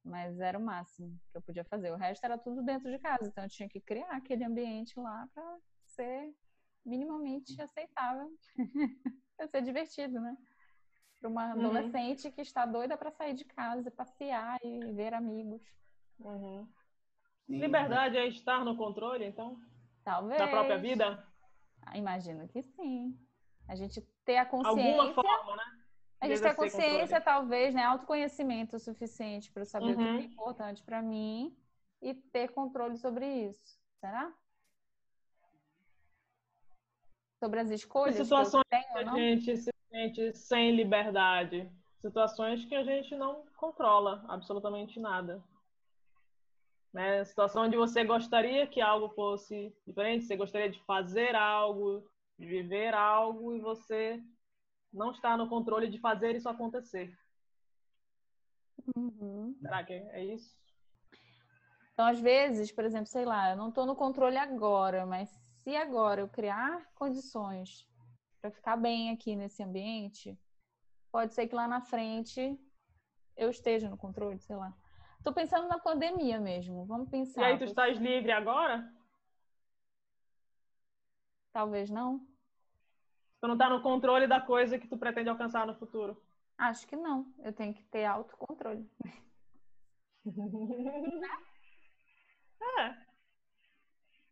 Mas 0.07 0.39
era 0.39 0.57
o 0.57 0.63
máximo 0.63 1.19
que 1.33 1.37
eu 1.37 1.43
podia 1.43 1.65
fazer. 1.65 1.91
O 1.91 1.97
resto 1.97 2.23
era 2.25 2.39
tudo 2.39 2.63
dentro 2.63 2.91
de 2.91 2.99
casa, 2.99 3.27
então 3.29 3.43
eu 3.45 3.51
tinha 3.51 3.69
que 3.69 3.81
criar 3.81 4.11
aquele 4.13 4.45
ambiente 4.45 4.99
lá 5.01 5.29
para 5.35 5.59
ser 5.85 6.33
minimamente 6.85 7.61
aceitável, 7.61 8.31
para 9.37 9.49
ser 9.49 9.63
divertido, 9.63 10.21
né? 10.21 10.37
Para 11.19 11.29
uma 11.29 11.47
Uhum. 11.55 11.61
adolescente 11.67 12.31
que 12.31 12.41
está 12.41 12.65
doida 12.65 12.97
para 12.97 13.11
sair 13.11 13.35
de 13.35 13.45
casa, 13.45 13.91
passear 13.91 14.59
e 14.63 14.93
ver 14.93 15.13
amigos. 15.13 15.63
Uhum. 16.21 16.69
Liberdade 17.49 18.17
é 18.17 18.29
estar 18.29 18.65
no 18.65 18.77
controle, 18.77 19.25
então, 19.25 19.59
Talvez. 20.05 20.39
da 20.39 20.47
própria 20.47 20.79
vida? 20.79 21.27
Ah, 21.85 21.99
Imagino 21.99 22.47
que 22.49 22.63
sim. 22.63 23.19
A 23.69 23.75
gente 23.75 24.01
ter 24.25 24.37
a 24.37 24.43
Alguma 24.47 25.05
consciência, 25.05 25.15
forma, 25.15 25.57
né? 25.57 25.86
A 26.21 26.29
gente 26.29 26.41
ter 26.41 26.55
consciência, 26.55 27.21
talvez, 27.21 27.75
né, 27.75 27.85
autoconhecimento 27.85 28.79
suficiente 28.79 29.51
para 29.53 29.65
saber 29.65 29.93
o 29.93 29.97
que 29.97 30.03
Uhum. 30.03 30.19
é 30.19 30.23
importante 30.23 30.83
para 30.83 31.03
mim 31.03 31.57
e 32.01 32.15
ter 32.15 32.49
controle 32.49 32.97
sobre 32.97 33.27
isso. 33.27 33.79
Será? 34.01 34.33
Sobre 37.43 37.61
as 37.61 37.71
escolhas 37.71 38.15
que 38.15 38.21
eu 38.23 38.25
situações 38.25 38.65
tenho 38.71 38.85
que 38.93 38.99
a 38.99 39.15
gente 39.15 39.57
se 39.57 39.71
sente 39.91 40.33
sem 40.37 40.75
liberdade. 40.75 41.71
Situações 42.01 42.65
que 42.65 42.75
a 42.75 42.83
gente 42.85 43.15
não 43.15 43.45
controla 43.57 44.25
absolutamente 44.29 44.99
nada. 44.99 45.43
Né? 46.93 47.25
Situação 47.25 47.65
onde 47.65 47.77
você 47.77 48.05
gostaria 48.05 48.67
que 48.67 48.81
algo 48.81 49.11
fosse 49.11 49.75
diferente, 49.87 50.25
você 50.25 50.37
gostaria 50.37 50.71
de 50.71 50.81
fazer 50.85 51.35
algo, 51.35 52.09
de 52.39 52.47
viver 52.47 52.95
algo, 52.95 53.55
e 53.55 53.61
você 53.61 54.23
não 54.93 55.11
está 55.11 55.37
no 55.37 55.49
controle 55.49 55.89
de 55.89 55.99
fazer 55.99 56.35
isso 56.35 56.49
acontecer. 56.49 57.17
Uhum. 58.97 59.57
Será 59.61 59.85
que 59.85 59.93
é 59.93 60.25
isso? 60.25 60.57
Então, 61.93 62.07
às 62.07 62.21
vezes, 62.21 62.71
por 62.71 62.85
exemplo, 62.85 63.07
sei 63.07 63.25
lá, 63.25 63.51
eu 63.51 63.57
não 63.57 63.71
estou 63.71 63.87
no 63.87 63.97
controle 63.97 64.37
agora, 64.37 65.07
mas 65.07 65.31
se 65.63 65.75
agora 65.75 66.21
eu 66.21 66.29
criar 66.29 66.87
condições 66.95 67.89
para 68.41 68.51
ficar 68.51 68.77
bem 68.77 69.11
aqui 69.11 69.35
nesse 69.35 69.63
ambiente, 69.63 70.39
pode 71.11 71.35
ser 71.35 71.49
que 71.49 71.55
lá 71.55 71.67
na 71.67 71.81
frente 71.81 72.59
eu 73.37 73.51
esteja 73.51 73.89
no 73.89 73.97
controle, 73.97 74.39
sei 74.39 74.57
lá. 74.57 74.77
Tô 75.25 75.33
pensando 75.33 75.67
na 75.69 75.79
pandemia 75.79 76.39
mesmo. 76.39 76.85
Vamos 76.85 77.09
pensar. 77.09 77.43
E 77.43 77.45
aí, 77.45 77.59
tu 77.59 77.65
estás 77.65 77.99
livre 77.99 78.31
agora? 78.31 78.89
Talvez 81.53 81.91
não. 81.91 82.25
Tu 83.47 83.49
não 83.49 83.55
está 83.55 83.71
no 83.71 83.81
controle 83.81 84.27
da 84.27 84.41
coisa 84.41 84.77
que 84.77 84.89
tu 84.89 84.99
pretende 84.99 85.29
alcançar 85.29 85.69
no 85.69 85.75
futuro? 85.77 86.21
Acho 86.59 86.85
que 86.85 86.97
não. 86.97 87.33
Eu 87.39 87.53
tenho 87.53 87.73
que 87.73 87.85
ter 87.85 88.05
autocontrole. 88.05 88.91
É. 92.79 92.97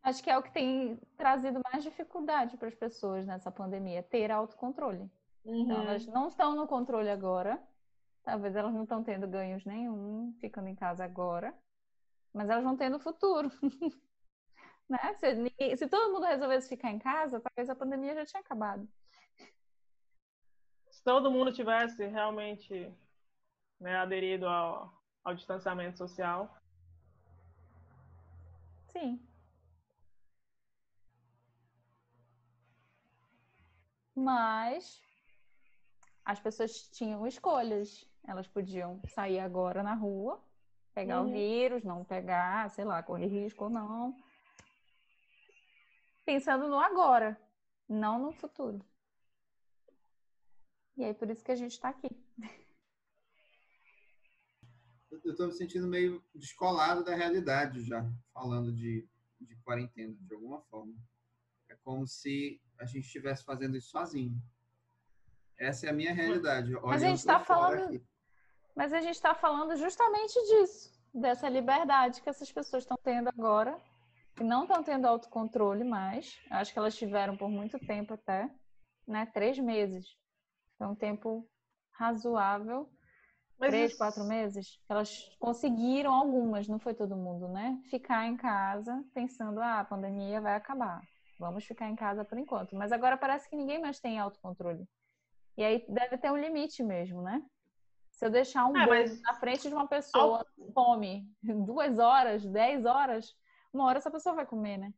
Acho 0.02 0.22
que 0.22 0.28
é 0.28 0.36
o 0.36 0.42
que 0.42 0.50
tem 0.50 0.96
trazido 1.16 1.60
mais 1.70 1.84
dificuldade 1.84 2.56
para 2.56 2.66
as 2.68 2.74
pessoas 2.74 3.24
nessa 3.24 3.52
pandemia, 3.52 4.02
ter 4.02 4.30
autocontrole. 4.32 5.08
Então, 5.44 5.76
Uhum. 5.76 5.82
elas 5.82 6.06
não 6.06 6.26
estão 6.26 6.56
no 6.56 6.66
controle 6.66 7.08
agora. 7.08 7.62
Talvez 8.24 8.56
elas 8.56 8.74
não 8.74 8.82
estão 8.82 9.04
tendo 9.04 9.28
ganhos 9.28 9.64
nenhum 9.64 10.34
ficando 10.40 10.66
em 10.68 10.74
casa 10.74 11.04
agora. 11.04 11.54
Mas 12.32 12.50
elas 12.50 12.64
vão 12.64 12.76
ter 12.76 12.88
no 12.88 12.98
futuro. 12.98 13.48
né? 14.88 15.14
se, 15.14 15.34
ninguém- 15.34 15.76
se 15.76 15.86
todo 15.88 16.12
mundo 16.12 16.26
resolvesse 16.26 16.68
ficar 16.68 16.90
em 16.90 16.98
casa, 16.98 17.40
talvez 17.40 17.70
a 17.70 17.76
pandemia 17.76 18.14
já 18.14 18.26
tinha 18.26 18.40
acabado. 18.40 18.88
Se 21.04 21.10
todo 21.10 21.30
mundo 21.30 21.52
tivesse 21.52 22.06
realmente 22.06 22.90
né, 23.78 23.94
aderido 23.94 24.48
ao, 24.48 24.90
ao 25.22 25.34
distanciamento 25.34 25.98
social, 25.98 26.50
Sim. 28.90 29.20
Mas 34.16 35.02
as 36.24 36.40
pessoas 36.40 36.88
tinham 36.88 37.26
escolhas. 37.26 38.08
Elas 38.26 38.48
podiam 38.48 38.98
sair 39.06 39.40
agora 39.40 39.82
na 39.82 39.92
rua, 39.92 40.42
pegar 40.94 41.20
o 41.20 41.24
Uhum. 41.24 41.32
vírus, 41.32 41.84
não 41.84 42.02
pegar, 42.02 42.70
sei 42.70 42.86
lá, 42.86 43.02
correr 43.02 43.26
risco 43.26 43.64
ou 43.64 43.70
não. 43.70 44.16
Pensando 46.24 46.66
no 46.66 46.78
agora, 46.78 47.38
não 47.86 48.18
no 48.18 48.32
futuro. 48.32 48.82
E 50.96 51.04
aí, 51.04 51.14
por 51.14 51.28
isso 51.30 51.42
que 51.44 51.50
a 51.52 51.56
gente 51.56 51.72
está 51.72 51.88
aqui. 51.88 52.08
Eu 55.24 55.30
estou 55.30 55.46
me 55.46 55.52
sentindo 55.52 55.86
meio 55.86 56.22
descolado 56.34 57.02
da 57.04 57.14
realidade 57.14 57.82
já, 57.82 58.04
falando 58.32 58.72
de, 58.72 59.08
de 59.40 59.56
quarentena, 59.64 60.14
de 60.20 60.34
alguma 60.34 60.60
forma. 60.62 60.94
É 61.68 61.76
como 61.76 62.06
se 62.06 62.60
a 62.78 62.84
gente 62.84 63.06
estivesse 63.06 63.44
fazendo 63.44 63.76
isso 63.76 63.88
sozinho. 63.90 64.36
Essa 65.58 65.86
é 65.86 65.90
a 65.90 65.92
minha 65.92 66.12
realidade. 66.12 66.72
Mas 66.82 67.02
a 67.02 67.08
gente 67.08 67.24
tá 67.24 67.40
fora 67.40 67.76
falando- 67.78 67.94
aqui. 67.94 68.04
Mas 68.76 68.92
a 68.92 69.00
gente 69.00 69.14
está 69.14 69.34
falando 69.34 69.76
justamente 69.76 70.34
disso, 70.34 70.92
dessa 71.14 71.48
liberdade 71.48 72.20
que 72.20 72.28
essas 72.28 72.50
pessoas 72.50 72.82
estão 72.82 72.96
tendo 73.02 73.28
agora, 73.28 73.80
que 74.36 74.42
não 74.42 74.64
estão 74.64 74.82
tendo 74.82 75.06
autocontrole 75.06 75.84
mais. 75.84 76.36
Acho 76.50 76.72
que 76.72 76.78
elas 76.78 76.96
tiveram 76.96 77.36
por 77.36 77.48
muito 77.48 77.78
tempo 77.78 78.14
até, 78.14 78.50
né? 79.06 79.26
Três 79.26 79.56
meses. 79.60 80.16
Foi 80.78 80.86
um 80.86 80.94
tempo 80.94 81.48
razoável 81.92 82.90
Mas 83.58 83.70
três, 83.70 83.90
isso... 83.90 83.98
quatro 83.98 84.24
meses, 84.24 84.80
elas 84.88 85.30
conseguiram 85.38 86.12
algumas, 86.12 86.66
não 86.66 86.78
foi 86.78 86.94
todo 86.94 87.16
mundo, 87.16 87.48
né? 87.48 87.80
Ficar 87.90 88.26
em 88.26 88.36
casa 88.36 89.04
pensando, 89.14 89.60
ah, 89.60 89.80
a 89.80 89.84
pandemia 89.84 90.40
vai 90.40 90.54
acabar. 90.54 91.00
Vamos 91.38 91.64
ficar 91.64 91.88
em 91.88 91.96
casa 91.96 92.24
por 92.24 92.38
enquanto. 92.38 92.76
Mas 92.76 92.92
agora 92.92 93.16
parece 93.16 93.48
que 93.48 93.56
ninguém 93.56 93.80
mais 93.80 94.00
tem 94.00 94.18
autocontrole. 94.18 94.86
E 95.56 95.62
aí 95.62 95.84
deve 95.88 96.18
ter 96.18 96.30
um 96.30 96.36
limite 96.36 96.82
mesmo, 96.82 97.22
né? 97.22 97.42
Se 98.10 98.26
eu 98.26 98.30
deixar 98.30 98.66
um 98.66 98.76
é, 98.76 98.86
mas... 98.86 99.20
na 99.22 99.34
frente 99.34 99.68
de 99.68 99.74
uma 99.74 99.88
pessoa, 99.88 100.46
fome, 100.72 101.28
duas 101.42 101.98
horas, 101.98 102.44
dez 102.44 102.84
horas, 102.84 103.34
uma 103.72 103.84
hora 103.84 103.98
essa 103.98 104.10
pessoa 104.10 104.36
vai 104.36 104.46
comer, 104.46 104.78
né? 104.78 104.92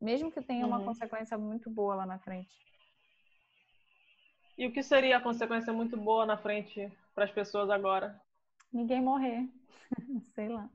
Mesmo 0.00 0.30
que 0.30 0.42
tenha 0.42 0.66
uma 0.66 0.78
uhum. 0.78 0.86
consequência 0.86 1.36
muito 1.38 1.70
boa 1.70 1.94
lá 1.94 2.06
na 2.06 2.18
frente. 2.18 2.54
E 4.56 4.66
o 4.66 4.72
que 4.72 4.82
seria 4.82 5.18
a 5.18 5.22
consequência 5.22 5.72
muito 5.72 5.96
boa 5.96 6.24
na 6.24 6.38
frente 6.38 6.90
para 7.14 7.24
as 7.24 7.30
pessoas 7.30 7.68
agora? 7.68 8.18
Ninguém 8.72 9.02
morrer. 9.02 9.46
Sei 10.34 10.48
lá. 10.48 10.68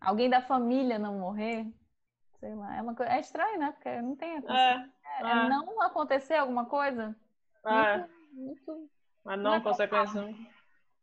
Alguém 0.00 0.28
da 0.28 0.42
família 0.42 0.98
não 0.98 1.18
morrer? 1.18 1.66
Sei 2.40 2.54
lá. 2.54 2.76
É, 2.76 2.82
uma 2.82 2.94
coisa... 2.94 3.12
é 3.12 3.20
estranho, 3.20 3.58
né? 3.58 3.72
Porque 3.72 4.00
não 4.02 4.16
tem 4.16 4.36
a 4.36 4.40
é, 4.48 4.90
é, 5.20 5.30
é. 5.30 5.48
Não 5.48 5.80
acontecer 5.82 6.34
alguma 6.34 6.66
coisa? 6.66 7.16
É. 7.64 7.98
Muito, 7.98 8.10
muito... 8.32 8.90
Mas 9.24 9.36
não, 9.36 9.50
não 9.50 9.54
é 9.54 9.60
consequência. 9.60 10.34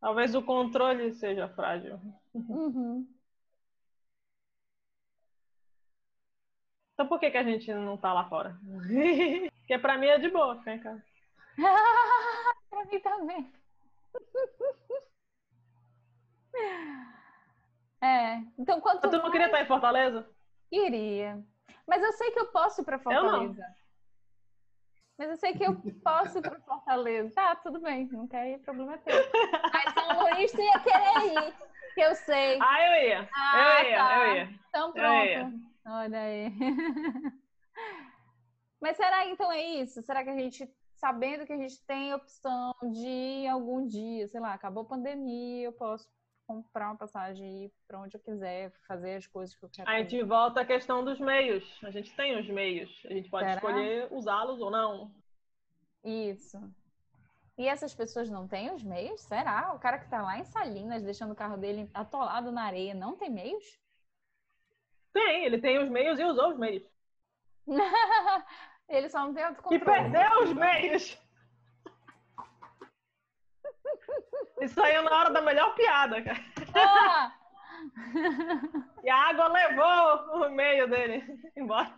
Talvez 0.01 0.35
o 0.35 0.41
controle 0.41 1.13
seja 1.13 1.47
frágil. 1.49 1.99
Uhum. 2.33 3.07
Então 6.93 7.07
por 7.07 7.19
que, 7.19 7.31
que 7.31 7.37
a 7.37 7.43
gente 7.43 7.73
não 7.73 7.97
tá 7.97 8.13
lá 8.13 8.27
fora? 8.27 8.57
Porque 9.65 9.79
pra 9.79 9.97
mim 9.97 10.05
é 10.05 10.19
de 10.19 10.29
boa 10.29 10.59
ficar 10.59 10.75
em 10.75 10.79
casa. 10.79 11.03
pra 12.69 12.85
mim 12.85 12.99
também. 12.99 13.51
é, 17.99 18.35
então 18.59 18.79
quanto 18.79 19.01
Mas 19.01 19.09
tu 19.09 19.15
não 19.15 19.23
mais... 19.23 19.31
queria 19.31 19.47
estar 19.47 19.61
em 19.63 19.65
Fortaleza? 19.65 20.29
Queria. 20.69 21.43
Mas 21.87 22.03
eu 22.03 22.13
sei 22.13 22.29
que 22.29 22.39
eu 22.39 22.45
posso 22.51 22.81
ir 22.81 22.85
pra 22.85 22.99
Fortaleza. 22.99 23.59
Eu 23.59 23.67
Mas 25.17 25.29
eu 25.29 25.37
sei 25.37 25.53
que 25.53 25.63
eu 25.63 25.75
posso 26.03 26.37
ir 26.37 26.41
pra 26.43 26.59
Fortaleza. 26.59 27.33
Tá, 27.33 27.55
tudo 27.55 27.81
bem. 27.81 28.07
Não 28.11 28.27
quer 28.27 28.51
ir, 28.51 28.59
problema 28.59 28.93
é 28.93 28.97
teu. 28.97 29.15
Mas 29.73 29.93
São 29.95 30.21
Luís 30.21 30.51
tu 30.51 30.61
ia 30.61 30.79
querer 30.79 31.33
ir. 31.33 31.53
Que 31.95 32.01
eu 32.01 32.13
sei. 32.13 32.59
Ah, 32.61 32.81
eu 32.83 33.07
ia. 33.07 33.29
Ah, 33.33 33.81
eu 33.81 33.89
ia, 33.89 33.97
tá. 33.97 34.17
eu 34.17 34.35
ia. 34.35 34.49
Então 34.69 34.93
pronto. 34.93 35.59
Olha 35.87 36.19
aí. 36.19 36.53
Mas 38.81 38.97
será 38.97 39.27
então 39.27 39.51
é 39.51 39.61
isso? 39.61 40.01
Será 40.01 40.23
que 40.23 40.29
a 40.29 40.37
gente, 40.37 40.69
sabendo 40.95 41.45
que 41.45 41.53
a 41.53 41.57
gente 41.57 41.83
tem 41.85 42.13
opção 42.13 42.73
de 42.91 43.47
algum 43.47 43.85
dia, 43.85 44.27
sei 44.27 44.39
lá, 44.39 44.53
acabou 44.53 44.83
a 44.83 44.87
pandemia, 44.87 45.65
eu 45.65 45.73
posso 45.73 46.07
comprar 46.45 46.89
uma 46.89 46.97
passagem 46.97 47.63
e 47.63 47.65
ir 47.65 47.73
para 47.87 47.99
onde 47.99 48.15
eu 48.15 48.21
quiser, 48.21 48.71
fazer 48.87 49.15
as 49.15 49.27
coisas 49.27 49.55
que 49.55 49.65
eu 49.65 49.69
quero. 49.69 49.89
A 49.89 49.97
gente 49.99 50.21
volta 50.23 50.61
à 50.61 50.65
questão 50.65 51.03
dos 51.03 51.19
meios. 51.19 51.63
A 51.83 51.89
gente 51.89 52.15
tem 52.15 52.39
os 52.39 52.47
meios. 52.47 52.89
A 53.05 53.13
gente 53.13 53.29
pode 53.29 53.45
Será? 53.45 53.55
escolher 53.55 54.07
usá-los 54.11 54.61
ou 54.61 54.69
não. 54.69 55.11
Isso. 56.03 56.59
E 57.57 57.67
essas 57.67 57.95
pessoas 57.95 58.29
não 58.29 58.47
têm 58.47 58.71
os 58.73 58.83
meios? 58.83 59.21
Será? 59.21 59.73
O 59.73 59.79
cara 59.79 59.97
que 59.97 60.05
está 60.05 60.21
lá 60.21 60.37
em 60.37 60.43
Salinas, 60.43 61.01
deixando 61.01 61.31
o 61.31 61.35
carro 61.35 61.57
dele 61.57 61.89
atolado 61.93 62.51
na 62.51 62.63
areia, 62.63 62.93
não 62.93 63.15
tem 63.15 63.29
meios? 63.29 63.63
Tem, 65.13 65.45
ele 65.45 65.59
tem 65.59 65.79
os 65.81 65.89
meios 65.89 66.19
e 66.19 66.23
usou 66.25 66.51
os 66.51 66.57
meios. 66.57 66.83
ele 68.89 69.09
só 69.09 69.19
não 69.25 69.33
tem 69.33 69.43
autocontrole. 69.43 69.81
E 69.81 69.85
perdeu 69.85 70.43
os 70.43 70.53
meios. 70.53 71.17
E 74.61 74.67
saiu 74.67 75.03
na 75.03 75.11
hora 75.11 75.31
da 75.31 75.41
melhor 75.41 75.75
piada, 75.75 76.21
cara. 76.21 76.39
Ah! 76.73 77.33
e 79.03 79.09
a 79.09 79.29
água 79.29 79.47
levou 79.47 80.45
o 80.45 80.49
meio 80.49 80.87
dele 80.87 81.23
embora. 81.55 81.93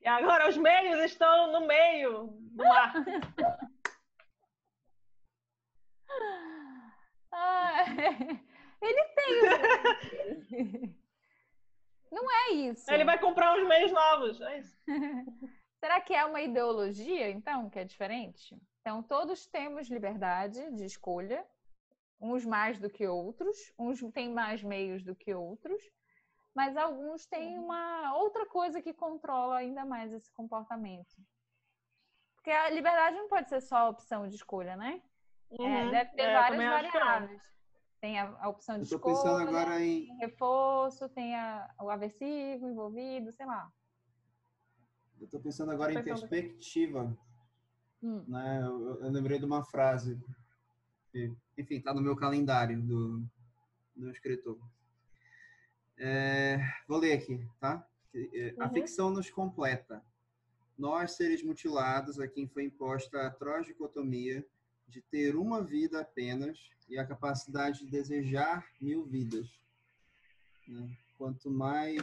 E 0.00 0.08
agora 0.08 0.48
os 0.48 0.56
meios 0.56 0.98
estão 1.00 1.52
no 1.52 1.66
meio 1.66 2.28
do 2.52 2.64
mar. 2.64 2.92
Ah, 7.32 7.84
ele 8.80 9.04
tem. 9.14 10.96
Não 12.10 12.30
é 12.30 12.50
isso. 12.52 12.90
Ele 12.90 13.04
vai 13.04 13.18
comprar 13.18 13.56
uns 13.56 13.66
meios 13.66 13.92
novos. 13.92 14.40
É 14.40 14.58
isso. 14.58 14.76
Será 15.80 16.00
que 16.00 16.14
é 16.14 16.24
uma 16.24 16.40
ideologia, 16.40 17.30
então, 17.30 17.68
que 17.68 17.78
é 17.78 17.84
diferente? 17.84 18.56
Então, 18.80 19.02
todos 19.02 19.46
temos 19.46 19.88
liberdade 19.88 20.72
de 20.72 20.84
escolha, 20.84 21.44
uns 22.20 22.44
mais 22.44 22.78
do 22.78 22.88
que 22.88 23.06
outros, 23.06 23.56
uns 23.78 24.00
têm 24.12 24.32
mais 24.32 24.62
meios 24.62 25.04
do 25.04 25.14
que 25.14 25.34
outros, 25.34 25.82
mas 26.54 26.76
alguns 26.76 27.26
têm 27.26 27.58
uma 27.58 28.16
outra 28.16 28.46
coisa 28.46 28.80
que 28.80 28.94
controla 28.94 29.58
ainda 29.58 29.84
mais 29.84 30.12
esse 30.12 30.32
comportamento. 30.32 31.14
Porque 32.36 32.50
a 32.50 32.70
liberdade 32.70 33.16
não 33.16 33.28
pode 33.28 33.48
ser 33.48 33.60
só 33.60 33.76
a 33.76 33.88
opção 33.88 34.26
de 34.26 34.36
escolha, 34.36 34.76
né? 34.76 35.02
É, 35.50 35.62
uhum. 35.62 35.76
É, 35.76 35.90
deve 35.90 36.10
ter 36.12 36.22
é, 36.22 36.32
várias 36.32 36.64
variáveis. 36.64 37.55
Tem 38.06 38.20
a, 38.20 38.36
a 38.38 38.48
opção 38.48 38.78
de 38.78 38.84
escolha, 38.84 39.16
pensando 39.16 39.48
agora 39.48 39.84
em 39.84 40.16
reforço, 40.18 41.08
tem 41.08 41.34
a, 41.34 41.68
o 41.80 41.90
aversivo 41.90 42.68
envolvido, 42.68 43.32
sei 43.32 43.44
lá. 43.44 43.68
Eu 45.18 45.24
estou 45.24 45.40
pensando 45.40 45.72
agora 45.72 45.92
em 45.92 46.04
perspectiva. 46.04 47.18
Hum. 48.00 48.22
Né? 48.28 48.60
Eu, 48.62 49.00
eu, 49.00 49.10
lembrei 49.10 49.40
de 49.40 49.44
uma 49.44 49.64
frase 49.64 50.16
que, 51.10 51.34
enfim, 51.58 51.78
está 51.78 51.92
no 51.92 52.00
meu 52.00 52.14
calendário 52.14 52.80
do, 52.80 53.26
do 53.96 54.08
escritor. 54.12 54.56
É, 55.98 56.60
vou 56.86 56.98
ler 56.98 57.14
aqui, 57.14 57.44
tá? 57.58 57.84
É, 58.14 58.54
a 58.60 58.66
uhum. 58.66 58.72
ficção 58.72 59.10
nos 59.10 59.28
completa. 59.30 60.00
Nós, 60.78 61.16
seres 61.16 61.42
mutilados, 61.42 62.20
a 62.20 62.28
quem 62.28 62.46
foi 62.46 62.66
imposta 62.66 63.18
a 63.18 63.26
atroz 63.26 63.66
dicotomia 63.66 64.46
de 64.86 65.02
ter 65.02 65.34
uma 65.34 65.60
vida 65.60 66.02
apenas 66.02 66.70
e 66.88 66.98
a 66.98 67.06
capacidade 67.06 67.80
de 67.80 67.90
desejar 67.90 68.66
mil 68.80 69.04
vidas. 69.04 69.48
Né? 70.68 70.96
Quanto 71.18 71.50
mais. 71.50 72.02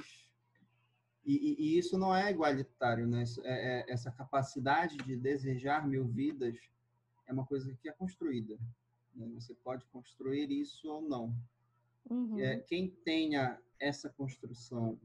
E, 1.26 1.34
e, 1.34 1.56
e, 1.60 1.78
isso 1.78 1.98
não 1.98 2.14
é 2.14 2.32
igualitário, 2.32 3.08
né? 3.08 3.24
É, 3.44 3.80
é, 3.80 3.92
essa 3.92 4.12
capacidade 4.12 4.98
de 4.98 5.16
desejar 5.16 5.88
mil 5.88 6.06
vidas 6.06 6.58
é 7.26 7.34
uma 7.34 7.46
coisa 7.46 7.74
que 7.82 7.88
é 7.88 7.94
construída. 7.94 8.58
Né? 9.16 9.28
Você 9.36 9.54
pode 9.56 9.86
construir 9.86 10.52
isso 10.52 10.90
ou 10.90 11.02
não. 11.02 11.34
Uhum. 12.10 12.40
É, 12.40 12.58
quem 12.60 12.90
tenha 12.90 13.58
essa 13.80 14.10
construção, 14.10 15.00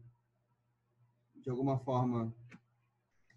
de 1.37 1.51
alguma 1.51 1.79
forma, 1.79 2.35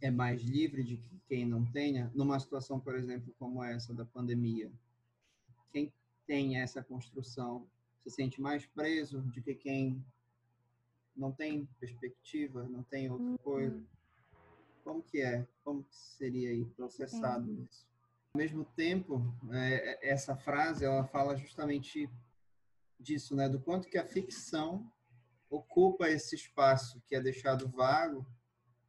é 0.01 0.09
mais 0.09 0.41
livre 0.41 0.83
de 0.83 0.97
que 0.97 1.19
quem 1.27 1.45
não 1.45 1.63
tenha, 1.65 2.11
numa 2.15 2.39
situação, 2.39 2.79
por 2.79 2.95
exemplo, 2.95 3.33
como 3.37 3.63
essa 3.63 3.93
da 3.93 4.03
pandemia. 4.03 4.71
Quem 5.71 5.93
tem 6.25 6.59
essa 6.59 6.83
construção 6.83 7.67
se 8.03 8.09
sente 8.09 8.41
mais 8.41 8.65
preso 8.65 9.21
do 9.21 9.41
que 9.41 9.53
quem 9.53 10.03
não 11.15 11.31
tem 11.31 11.65
perspectiva, 11.79 12.63
não 12.63 12.83
tem 12.83 13.09
outra 13.09 13.25
uhum. 13.25 13.37
coisa. 13.37 13.83
Como 14.83 15.03
que 15.03 15.21
é? 15.21 15.47
Como 15.63 15.83
que 15.83 15.95
seria 15.95 16.49
aí 16.49 16.65
processado 16.65 17.49
uhum. 17.49 17.67
isso? 17.69 17.85
Ao 18.33 18.39
mesmo 18.39 18.65
tempo, 18.65 19.21
é, 19.51 20.09
essa 20.09 20.35
frase 20.35 20.85
ela 20.85 21.05
fala 21.05 21.35
justamente 21.35 22.09
disso, 22.99 23.35
né? 23.35 23.49
Do 23.49 23.59
quanto 23.59 23.89
que 23.89 23.97
a 23.97 24.05
ficção 24.05 24.91
ocupa 25.49 26.09
esse 26.09 26.35
espaço 26.35 27.01
que 27.07 27.15
é 27.15 27.21
deixado 27.21 27.67
vago 27.69 28.25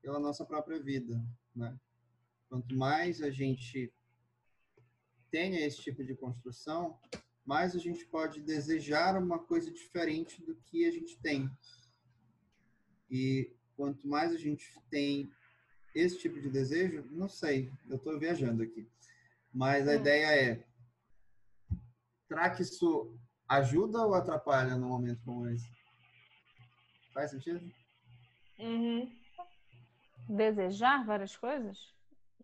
pela 0.00 0.20
nossa 0.20 0.44
própria 0.44 0.80
vida, 0.80 1.22
né? 1.54 1.76
Quanto 2.48 2.74
mais 2.74 3.20
a 3.20 3.30
gente 3.30 3.92
tenha 5.32 5.66
esse 5.66 5.78
tipo 5.78 6.04
de 6.04 6.14
construção, 6.14 7.00
mais 7.44 7.74
a 7.74 7.78
gente 7.78 8.04
pode 8.04 8.40
desejar 8.42 9.20
uma 9.20 9.38
coisa 9.38 9.70
diferente 9.72 10.40
do 10.44 10.54
que 10.54 10.86
a 10.86 10.92
gente 10.92 11.18
tem. 11.20 11.50
E 13.10 13.50
quanto 13.74 14.06
mais 14.06 14.32
a 14.32 14.36
gente 14.38 14.70
tem 14.90 15.32
esse 15.94 16.18
tipo 16.18 16.40
de 16.40 16.48
desejo, 16.48 17.04
não 17.10 17.28
sei, 17.28 17.72
eu 17.88 17.96
estou 17.96 18.18
viajando 18.18 18.62
aqui, 18.62 18.86
mas 19.52 19.88
a 19.88 19.94
é. 19.94 19.96
ideia 19.96 20.26
é: 20.50 20.66
será 22.28 22.50
que 22.50 22.62
isso 22.62 23.18
ajuda 23.48 24.06
ou 24.06 24.14
atrapalha 24.14 24.76
num 24.76 24.88
momento 24.88 25.22
como 25.24 25.48
esse? 25.48 25.66
Faz 27.12 27.30
sentido? 27.30 27.60
Uhum. 28.58 29.10
Desejar 30.28 31.04
várias 31.04 31.36
coisas? 31.36 31.92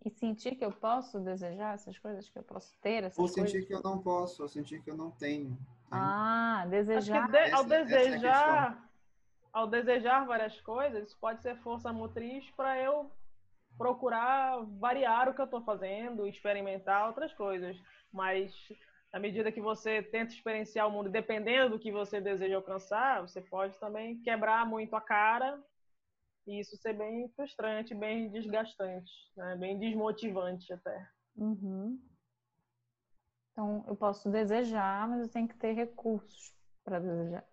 E 0.05 0.11
sentir 0.11 0.55
que 0.55 0.65
eu 0.65 0.73
posso 0.73 1.19
desejar 1.21 1.75
essas 1.75 1.99
coisas, 1.99 2.29
que 2.29 2.39
eu 2.39 2.43
posso 2.43 2.73
ter 2.81 3.05
essas 3.05 3.19
ou 3.19 3.25
coisas. 3.25 3.39
Ou 3.39 3.47
sentir 3.47 3.67
que 3.67 3.75
eu 3.75 3.83
não 3.83 3.99
posso, 3.99 4.43
ou 4.43 4.49
sentir 4.49 4.83
que 4.83 4.91
eu 4.91 4.97
não 4.97 5.11
tenho. 5.11 5.59
Ah, 5.91 6.67
desejar. 6.69 7.31
De, 7.31 7.51
ao 7.51 7.65
é 7.65 7.85
desejar, 7.85 8.73
é 8.73 8.89
ao 9.53 9.67
desejar 9.67 10.27
várias 10.27 10.61
coisas, 10.61 11.15
pode 11.15 11.43
ser 11.43 11.57
força 11.59 11.93
motriz 11.93 12.49
para 12.51 12.81
eu 12.81 13.11
procurar 13.77 14.63
variar 14.79 15.29
o 15.29 15.35
que 15.35 15.41
eu 15.41 15.47
estou 15.47 15.63
fazendo, 15.63 16.27
experimentar 16.27 17.07
outras 17.07 17.33
coisas. 17.33 17.77
Mas 18.13 18.53
à 19.13 19.19
medida 19.19 19.53
que 19.53 19.61
você 19.61 20.03
tenta 20.03 20.33
experienciar 20.33 20.87
o 20.87 20.91
mundo, 20.91 21.09
dependendo 21.09 21.71
do 21.71 21.79
que 21.79 21.91
você 21.91 22.21
deseja 22.21 22.57
alcançar, 22.57 23.23
você 23.23 23.41
pode 23.41 23.79
também 23.79 24.21
quebrar 24.21 24.67
muito 24.67 24.95
a 24.95 25.01
cara 25.01 25.59
e 26.49 26.61
isso 26.61 26.77
ser 26.79 26.95
bem 26.95 27.29
frustrante, 27.37 27.95
bem 27.95 28.31
desgastante, 28.31 29.13
né? 29.37 29.55
bem 29.57 29.79
desmotivante 29.79 30.73
até. 30.73 31.07
Uhum. 31.37 32.01
Então, 33.53 33.85
eu 33.87 33.95
posso 33.95 34.31
desejar, 34.31 35.07
mas 35.09 35.21
eu 35.21 35.29
tenho 35.29 35.47
que 35.47 35.57
ter 35.57 35.73
recursos 35.75 36.55
para 36.83 36.99
desejar. 36.99 37.45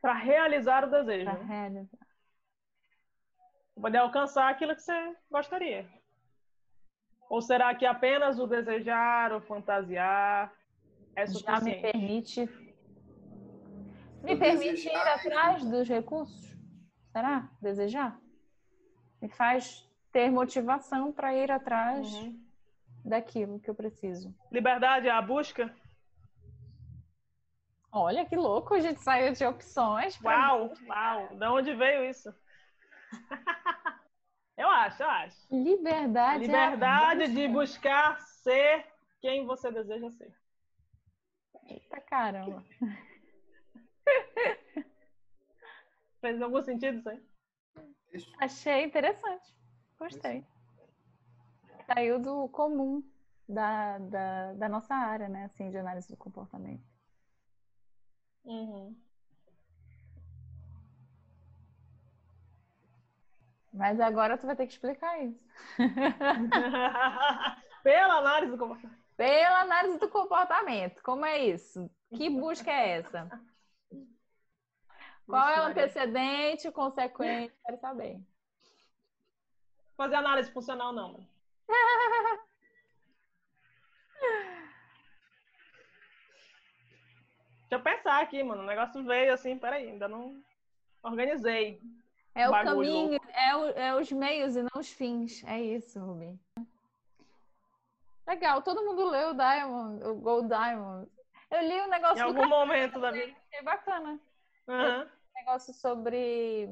Para 0.00 0.14
realizar 0.14 0.84
o 0.84 0.90
desejo. 0.90 1.30
Para 1.30 1.42
realizar. 1.42 2.06
Poder 3.74 3.98
alcançar 3.98 4.48
aquilo 4.48 4.74
que 4.74 4.80
você 4.82 5.16
gostaria. 5.30 5.86
Ou 7.28 7.42
será 7.42 7.74
que 7.74 7.84
apenas 7.84 8.38
o 8.38 8.46
desejar 8.46 9.32
ou 9.32 9.40
fantasiar 9.42 10.50
é 11.14 11.26
suficiente? 11.26 11.46
Já 11.46 11.60
me 11.60 11.82
permite 11.82 12.68
me 14.22 14.36
permite 14.36 14.88
ir 14.88 14.96
atrás 14.96 15.64
dos 15.64 15.88
recursos? 15.88 16.47
Será? 17.12 17.48
Desejar? 17.60 18.18
Me 19.20 19.28
faz 19.28 19.88
ter 20.12 20.30
motivação 20.30 21.12
para 21.12 21.34
ir 21.34 21.50
atrás 21.50 22.12
uhum. 22.14 22.40
daquilo 23.04 23.60
que 23.60 23.68
eu 23.68 23.74
preciso. 23.74 24.34
Liberdade 24.50 25.08
é 25.08 25.10
a 25.10 25.20
busca? 25.20 25.74
Olha 27.90 28.24
que 28.26 28.36
louco, 28.36 28.74
a 28.74 28.80
gente 28.80 29.00
saiu 29.00 29.32
de 29.32 29.44
opções. 29.44 30.20
Uau, 30.22 30.72
uau, 30.86 31.28
de 31.36 31.46
onde 31.46 31.74
veio 31.74 32.04
isso? 32.04 32.32
Eu 34.58 34.68
acho, 34.68 35.00
eu 35.04 35.08
acho. 35.08 35.36
Liberdade. 35.52 36.44
Liberdade 36.44 37.22
é 37.22 37.28
de 37.28 37.46
buscar 37.46 38.18
ser 38.18 38.84
quem 39.20 39.46
você 39.46 39.70
deseja 39.70 40.10
ser. 40.10 40.34
Eita 41.68 42.00
caramba. 42.00 42.64
Fez 46.20 46.42
algum 46.42 46.62
sentido 46.62 46.98
isso 46.98 47.08
aí? 47.08 47.22
Achei 48.40 48.84
interessante. 48.84 49.54
Gostei. 49.98 50.44
Saiu 51.86 52.18
do 52.18 52.48
comum 52.48 53.02
da, 53.48 53.98
da, 53.98 54.52
da 54.54 54.68
nossa 54.68 54.94
área, 54.94 55.28
né? 55.28 55.44
Assim, 55.44 55.70
de 55.70 55.78
análise 55.78 56.08
do 56.08 56.16
comportamento. 56.16 56.82
Uhum. 58.44 58.96
Mas 63.72 64.00
agora 64.00 64.36
tu 64.36 64.46
vai 64.46 64.56
ter 64.56 64.66
que 64.66 64.72
explicar 64.72 65.22
isso. 65.22 65.40
Pela 67.82 68.18
análise 68.18 68.52
do 68.52 68.58
comportamento. 68.58 68.98
Pela 69.16 69.60
análise 69.60 69.98
do 69.98 70.08
comportamento. 70.08 71.02
Como 71.02 71.24
é 71.24 71.38
isso? 71.38 71.90
Que 72.14 72.28
busca 72.28 72.70
é 72.70 72.98
essa? 72.98 73.28
Qual 75.28 75.48
é 75.48 75.60
o 75.60 75.64
antecedente, 75.64 76.66
o 76.66 76.72
consequente? 76.72 77.54
Quero 77.64 77.78
saber. 77.78 78.18
Fazer 79.94 80.14
análise 80.14 80.50
funcional, 80.50 80.90
não. 80.90 81.28
Deixa 87.68 87.74
eu 87.74 87.82
pensar 87.82 88.22
aqui, 88.22 88.42
mano. 88.42 88.62
O 88.62 88.66
negócio 88.66 89.04
veio 89.04 89.34
assim, 89.34 89.58
peraí, 89.58 89.90
ainda 89.90 90.08
não 90.08 90.42
organizei. 91.02 91.78
É 92.34 92.48
o 92.48 92.52
caminho, 92.52 93.20
é, 93.34 93.56
o, 93.56 93.68
é, 93.70 93.94
os 93.96 94.10
meios 94.10 94.56
e 94.56 94.62
não 94.62 94.80
os 94.80 94.90
fins. 94.90 95.44
É 95.44 95.60
isso, 95.60 96.00
Rubi. 96.00 96.40
Legal, 98.26 98.62
todo 98.62 98.82
mundo 98.82 99.10
leu 99.10 99.30
o 99.30 99.34
Diamond, 99.34 100.04
o 100.04 100.14
Gold 100.14 100.48
Diamond. 100.48 101.10
Eu 101.50 101.60
li 101.60 101.82
um 101.82 101.88
negócio. 101.88 102.18
Em 102.18 102.22
algum 102.22 102.48
momento 102.48 102.98
da 102.98 103.10
vida. 103.10 103.36
É 103.52 103.62
bacana. 103.62 104.18
Uhum. 104.66 105.17
Negócio 105.48 105.72
sobre 105.72 106.68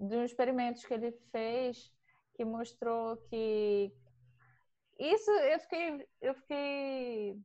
de 0.00 0.16
um 0.16 0.24
experimento 0.24 0.80
que 0.86 0.94
ele 0.94 1.12
fez 1.30 1.92
que 2.34 2.42
mostrou 2.42 3.18
que 3.28 3.92
isso 4.98 5.30
eu 5.30 5.60
fiquei 5.60 6.08
eu 6.22 6.34
fiquei 6.34 7.38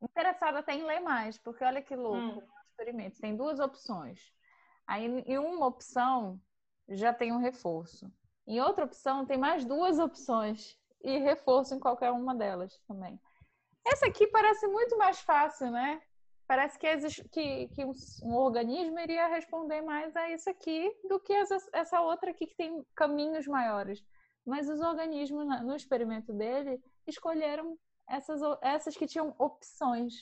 interessada 0.00 0.60
até 0.60 0.72
em 0.72 0.82
ler 0.82 1.00
mais, 1.00 1.36
porque 1.36 1.62
olha 1.62 1.82
que 1.82 1.94
louco, 1.94 2.40
hum. 2.40 2.42
experimento. 2.70 3.20
Tem 3.20 3.36
duas 3.36 3.60
opções. 3.60 4.32
Aí, 4.86 5.04
em 5.26 5.36
uma 5.36 5.66
opção, 5.66 6.40
já 6.88 7.12
tem 7.12 7.30
um 7.30 7.38
reforço. 7.38 8.10
Em 8.46 8.62
outra 8.62 8.86
opção, 8.86 9.26
tem 9.26 9.36
mais 9.36 9.62
duas 9.62 9.98
opções 9.98 10.74
e 11.02 11.18
reforço 11.18 11.74
em 11.74 11.78
qualquer 11.78 12.12
uma 12.12 12.34
delas 12.34 12.78
também. 12.88 13.20
Essa 13.86 14.06
aqui 14.06 14.26
parece 14.26 14.66
muito 14.68 14.96
mais 14.96 15.20
fácil, 15.20 15.70
né? 15.70 16.00
Parece 16.50 16.76
que, 16.80 16.96
que, 17.28 17.68
que 17.68 17.84
um, 17.84 18.34
organismo 18.34 18.98
iria 18.98 19.28
responder 19.28 19.82
mais 19.82 20.16
a 20.16 20.30
isso 20.30 20.50
aqui 20.50 20.92
do 21.08 21.20
que 21.20 21.32
essa, 21.32 21.56
essa 21.72 22.00
outra 22.00 22.32
aqui 22.32 22.44
que 22.44 22.56
tem 22.56 22.84
caminhos 22.92 23.46
maiores. 23.46 24.04
Mas 24.44 24.68
os 24.68 24.80
organismos, 24.80 25.46
no 25.62 25.76
experimento 25.76 26.32
dele, 26.32 26.82
escolheram 27.06 27.78
essas, 28.08 28.40
essas 28.62 28.96
que 28.96 29.06
tinham 29.06 29.32
opções 29.38 30.12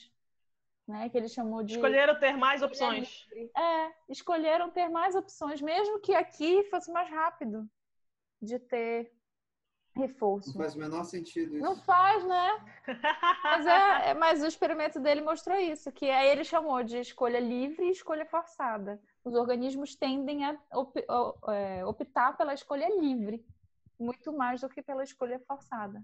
né? 0.87 1.09
Que 1.09 1.17
ele 1.17 1.29
chamou 1.29 1.63
de. 1.63 1.75
Escolheram 1.75 2.19
ter 2.19 2.37
mais 2.37 2.61
opções. 2.61 3.27
É, 3.57 3.91
escolheram 4.07 4.69
ter 4.69 4.87
mais 4.87 5.15
opções, 5.15 5.61
mesmo 5.61 5.99
que 5.99 6.13
aqui 6.13 6.63
fosse 6.65 6.91
mais 6.91 7.09
rápido 7.09 7.67
de 8.39 8.59
ter 8.59 9.11
reforço. 9.95 10.49
Não 10.49 10.55
faz 10.55 10.75
o 10.75 10.79
menor 10.79 11.03
sentido 11.03 11.55
isso. 11.55 11.63
Não 11.63 11.75
faz, 11.75 12.23
né? 12.23 12.65
mas, 13.43 13.65
é, 13.65 14.09
é, 14.09 14.13
mas 14.13 14.43
o 14.43 14.47
experimento 14.47 14.99
dele 14.99 15.21
mostrou 15.21 15.57
isso, 15.57 15.91
que 15.91 16.09
aí 16.09 16.29
ele 16.29 16.43
chamou 16.43 16.83
de 16.83 16.97
escolha 16.97 17.39
livre 17.39 17.85
e 17.85 17.91
escolha 17.91 18.25
forçada. 18.25 19.01
Os 19.23 19.35
organismos 19.35 19.95
tendem 19.95 20.45
a 20.45 20.57
op, 20.73 20.97
é, 21.49 21.85
optar 21.85 22.37
pela 22.37 22.53
escolha 22.53 22.89
livre, 22.99 23.45
muito 23.99 24.31
mais 24.31 24.61
do 24.61 24.69
que 24.69 24.81
pela 24.81 25.03
escolha 25.03 25.39
forçada. 25.39 26.03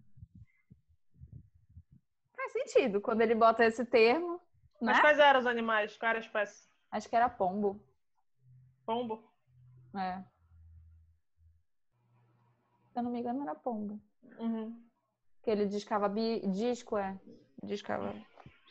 Faz 2.35 2.51
sentido 2.51 2.99
quando 2.99 3.21
ele 3.21 3.33
bota 3.33 3.65
esse 3.65 3.85
termo, 3.85 4.41
mas 4.81 4.97
né? 4.97 5.01
quais 5.01 5.19
eram 5.19 5.39
os 5.39 5.45
animais? 5.45 5.97
Qual 5.97 6.09
era 6.09 6.19
a 6.19 6.21
espécie? 6.21 6.67
Acho 6.91 7.09
que 7.09 7.15
era 7.15 7.29
pombo. 7.29 7.81
Pombo? 8.85 9.23
É. 9.95 10.34
Se 12.95 12.99
eu 12.99 13.03
não 13.03 13.11
me 13.11 13.19
engano, 13.19 13.43
era 13.43 13.53
pombo. 13.53 13.99
Uhum. 14.39 14.81
Que 15.43 15.51
ele 15.51 15.65
discava 15.65 16.07
bi... 16.07 16.39
disco, 16.47 16.97
é. 16.97 17.19
Discava. 17.61 18.15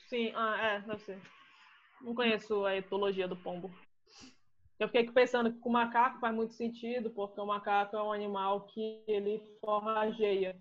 Sim, 0.08 0.32
ah, 0.34 0.56
é, 0.62 0.80
deve 0.80 1.02
ser. 1.02 1.20
Não 2.00 2.14
conheço 2.14 2.64
a 2.64 2.74
etologia 2.74 3.28
do 3.28 3.36
pombo. 3.36 3.70
Eu 4.78 4.88
fiquei 4.88 5.10
pensando 5.10 5.52
que 5.52 5.58
com 5.58 5.68
o 5.68 5.72
macaco 5.72 6.20
faz 6.20 6.34
muito 6.34 6.54
sentido, 6.54 7.10
porque 7.10 7.38
o 7.38 7.44
macaco 7.44 7.94
é 7.94 8.02
um 8.02 8.12
animal 8.12 8.62
que 8.62 9.04
ele 9.06 9.42
forrageia. 9.60 10.56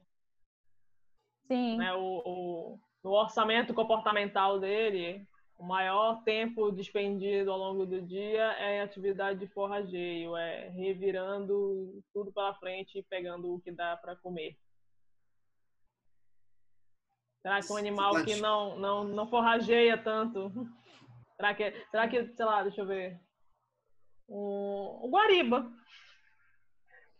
Sim. 1.47 1.77
Né? 1.77 1.93
O, 1.93 2.21
o, 2.25 2.79
o 3.01 3.09
orçamento 3.11 3.73
comportamental 3.73 4.59
dele, 4.59 5.25
o 5.63 5.65
maior 5.65 6.21
tempo 6.25 6.73
despendido 6.73 7.49
ao 7.49 7.57
longo 7.57 7.85
do 7.85 8.01
dia 8.01 8.51
é 8.59 8.75
em 8.75 8.81
atividade 8.81 9.39
de 9.39 9.47
forrageio, 9.47 10.35
é 10.35 10.67
revirando 10.67 12.03
tudo 12.13 12.33
para 12.33 12.53
frente 12.55 12.99
e 12.99 13.03
pegando 13.03 13.53
o 13.53 13.61
que 13.61 13.71
dá 13.71 13.95
para 13.95 14.13
comer. 14.17 14.57
Será 17.41 17.61
que 17.61 17.71
um 17.71 17.77
animal 17.77 18.25
que 18.25 18.35
não, 18.35 18.77
não, 18.77 19.03
não 19.05 19.25
forrageia 19.25 19.97
tanto? 19.97 20.51
Será 21.37 21.55
que, 21.55 21.71
será 21.89 22.07
que, 22.09 22.27
sei 22.35 22.45
lá, 22.45 22.61
deixa 22.61 22.81
eu 22.81 22.85
ver. 22.85 23.17
Um, 24.27 25.05
um 25.05 25.09
guariba 25.09 25.71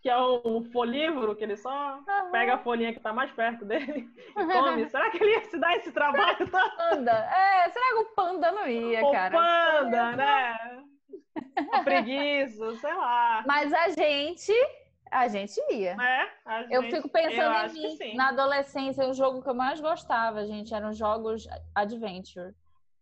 que 0.03 0.09
é 0.09 0.17
o 0.17 0.61
folívoro, 0.73 1.33
que 1.33 1.45
ele 1.45 1.55
só 1.55 1.95
uhum. 1.95 2.31
pega 2.31 2.55
a 2.55 2.57
folhinha 2.57 2.91
que 2.91 2.99
está 2.99 3.13
mais 3.13 3.31
perto 3.31 3.63
dele 3.63 4.05
e 4.37 4.45
come. 4.45 4.85
Será 4.89 5.09
que 5.09 5.23
ele 5.23 5.31
ia 5.31 5.45
se 5.45 5.57
dar 5.57 5.77
esse 5.77 5.93
trabalho 5.93 6.37
todo? 6.39 6.75
Panda. 6.77 7.13
É, 7.13 7.69
será 7.69 7.87
que 7.87 7.99
o 7.99 8.05
panda 8.13 8.51
não 8.51 8.67
ia, 8.67 9.01
o 9.01 9.11
cara? 9.13 9.33
O 9.33 9.39
panda, 9.39 10.15
né? 10.17 10.83
A 11.71 11.83
preguiça, 11.83 12.75
sei 12.75 12.93
lá. 12.93 13.45
Mas 13.47 13.71
a 13.71 13.87
gente, 13.91 14.51
a 15.09 15.29
gente 15.29 15.57
ia. 15.71 15.93
É, 15.93 16.29
a 16.45 16.63
gente, 16.63 16.73
eu 16.73 16.83
fico 16.83 17.07
pensando 17.07 17.55
eu 17.55 17.69
em 17.69 17.97
mim. 17.97 18.15
Na 18.15 18.27
adolescência, 18.27 19.07
o 19.07 19.13
jogo 19.13 19.41
que 19.41 19.49
eu 19.49 19.55
mais 19.55 19.79
gostava, 19.79 20.45
gente, 20.45 20.73
eram 20.75 20.91
jogos 20.91 21.47
adventure. 21.73 22.53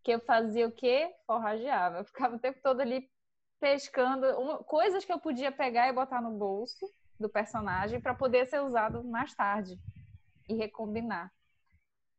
Que 0.04 0.12
eu 0.12 0.20
fazia 0.20 0.68
o 0.68 0.72
quê? 0.72 1.10
Forrageava. 1.26 1.98
Eu 1.98 2.06
ficava 2.06 2.36
o 2.36 2.40
tempo 2.40 2.60
todo 2.62 2.80
ali 2.80 3.10
pescando 3.62 4.26
uma, 4.39 4.58
coisas 4.63 5.06
que 5.06 5.13
eu 5.13 5.19
podia 5.19 5.52
pegar 5.52 5.88
e 5.88 5.93
botar 5.93 6.19
no 6.19 6.32
bolso 6.32 6.91
do 7.19 7.30
personagem 7.30 8.02
para 8.02 8.15
poder 8.15 8.47
ser 8.47 8.60
usado 8.60 9.04
mais 9.04 9.34
tarde 9.36 9.80
e 10.50 10.56
recombinar. 10.56 11.32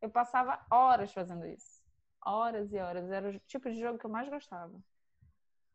Eu 0.01 0.09
passava 0.09 0.65
horas 0.71 1.13
fazendo 1.13 1.45
isso. 1.45 1.83
Horas 2.25 2.73
e 2.73 2.79
horas. 2.79 3.11
Era 3.11 3.31
o 3.31 3.39
tipo 3.41 3.69
de 3.69 3.81
jogo 3.81 3.99
que 3.99 4.07
eu 4.07 4.11
mais 4.11 4.29
gostava. 4.29 4.73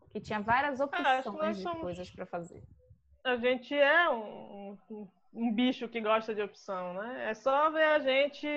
Que 0.09 0.21
tinha 0.21 0.39
várias 0.39 0.79
opções 0.79 1.57
de 1.57 1.79
coisas 1.79 2.09
para 2.09 2.25
fazer. 2.25 2.63
A 3.25 3.35
gente 3.35 3.75
é 3.75 4.09
um, 4.09 4.77
um, 4.89 5.07
um, 5.33 5.53
bicho 5.53 5.89
que 5.89 5.99
gosta 5.99 6.33
de 6.33 6.41
opção, 6.41 6.93
né? 6.93 7.29
É 7.29 7.33
só 7.33 7.69
ver 7.69 7.83
a 7.83 7.99
gente 7.99 8.47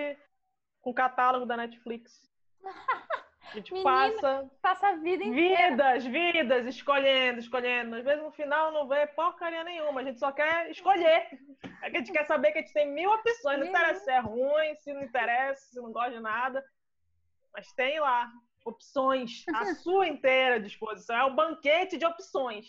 com 0.81 0.91
o 0.91 0.95
catálogo 0.95 1.45
da 1.45 1.57
Netflix. 1.57 2.25
A 3.51 3.55
gente 3.55 3.73
Menina, 3.73 3.91
passa 3.91 4.51
Passa 4.63 4.89
a 4.89 4.97
vida 4.97 5.25
inteira. 5.25 5.71
vidas, 5.71 6.05
vidas, 6.07 6.67
escolhendo, 6.67 7.41
escolhendo. 7.41 7.97
Às 7.97 8.05
vezes 8.05 8.23
no 8.23 8.31
final 8.31 8.71
não 8.73 8.87
vê 8.87 9.07
porcaria 9.09 9.65
nenhuma, 9.65 10.01
a 10.01 10.05
gente 10.05 10.19
só 10.19 10.31
quer 10.31 10.71
escolher. 10.71 11.29
A 11.83 11.91
gente 11.91 12.13
quer 12.13 12.25
saber 12.27 12.53
que 12.53 12.59
a 12.59 12.63
gente 12.63 12.73
tem 12.73 12.93
mil 12.93 13.11
opções, 13.11 13.59
não 13.59 13.67
interessa 13.67 14.05
se 14.05 14.11
é 14.11 14.19
ruim, 14.21 14.75
se 14.77 14.93
não 14.93 15.03
interessa, 15.03 15.63
se 15.71 15.81
não 15.81 15.91
gosta 15.93 16.13
de 16.13 16.21
nada. 16.21 16.65
Mas 17.53 17.73
tem 17.73 17.99
lá 17.99 18.31
opções, 18.65 19.45
à 19.55 19.65
sua 19.75 20.07
inteira 20.07 20.61
disposição. 20.61 21.17
É 21.17 21.25
o 21.25 21.35
banquete 21.35 21.97
de 21.97 22.07
opções. 22.07 22.67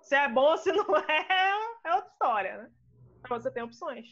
Se 0.00 0.14
é 0.14 0.28
bom 0.28 0.50
ou 0.52 0.56
se 0.56 0.72
não 0.72 0.86
é, 0.96 1.26
é 1.84 1.94
outra 1.94 2.10
história, 2.10 2.56
né? 2.58 2.70
Mas 3.28 3.42
você 3.42 3.50
tem 3.50 3.62
opções. 3.62 4.06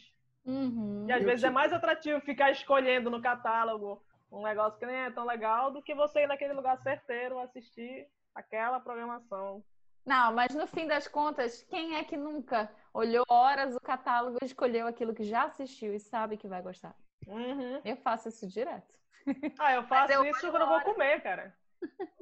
Uhum. 0.45 1.05
E 1.07 1.11
às 1.11 1.21
Eu 1.21 1.25
vezes 1.25 1.43
é 1.43 1.47
tipo- 1.47 1.55
mais 1.55 1.73
atrativo 1.73 2.19
ficar 2.21 2.51
escolhendo 2.51 3.09
no 3.09 3.19
catálogo 3.21 4.04
um 4.31 4.43
negócio 4.43 4.79
que 4.79 4.85
nem 4.85 4.95
é 4.95 5.11
tão 5.11 5.25
legal 5.25 5.71
do 5.71 5.81
que 5.81 5.93
você 5.95 6.21
ir 6.23 6.27
naquele 6.27 6.53
lugar 6.53 6.77
certeiro 6.81 7.39
assistir 7.39 8.07
aquela 8.33 8.79
programação. 8.79 9.63
Não, 10.05 10.33
mas 10.33 10.53
no 10.53 10.67
fim 10.67 10.87
das 10.87 11.07
contas, 11.07 11.63
quem 11.63 11.95
é 11.95 12.03
que 12.03 12.15
nunca 12.15 12.69
olhou 12.93 13.25
horas 13.29 13.75
o 13.75 13.81
catálogo 13.81 14.37
e 14.41 14.45
escolheu 14.45 14.85
aquilo 14.87 15.15
que 15.15 15.23
já 15.23 15.45
assistiu 15.45 15.93
e 15.93 15.99
sabe 15.99 16.37
que 16.37 16.47
vai 16.47 16.61
gostar? 16.61 16.95
Uhum. 17.27 17.81
Eu 17.83 17.97
faço 17.97 18.29
isso 18.29 18.47
direto. 18.47 18.93
Ah, 19.57 19.73
eu 19.73 19.83
faço 19.83 20.13
eu 20.13 20.25
isso 20.25 20.51
quando 20.51 20.61
eu 20.61 20.67
vou 20.67 20.81
comer, 20.81 21.21
cara. 21.23 21.55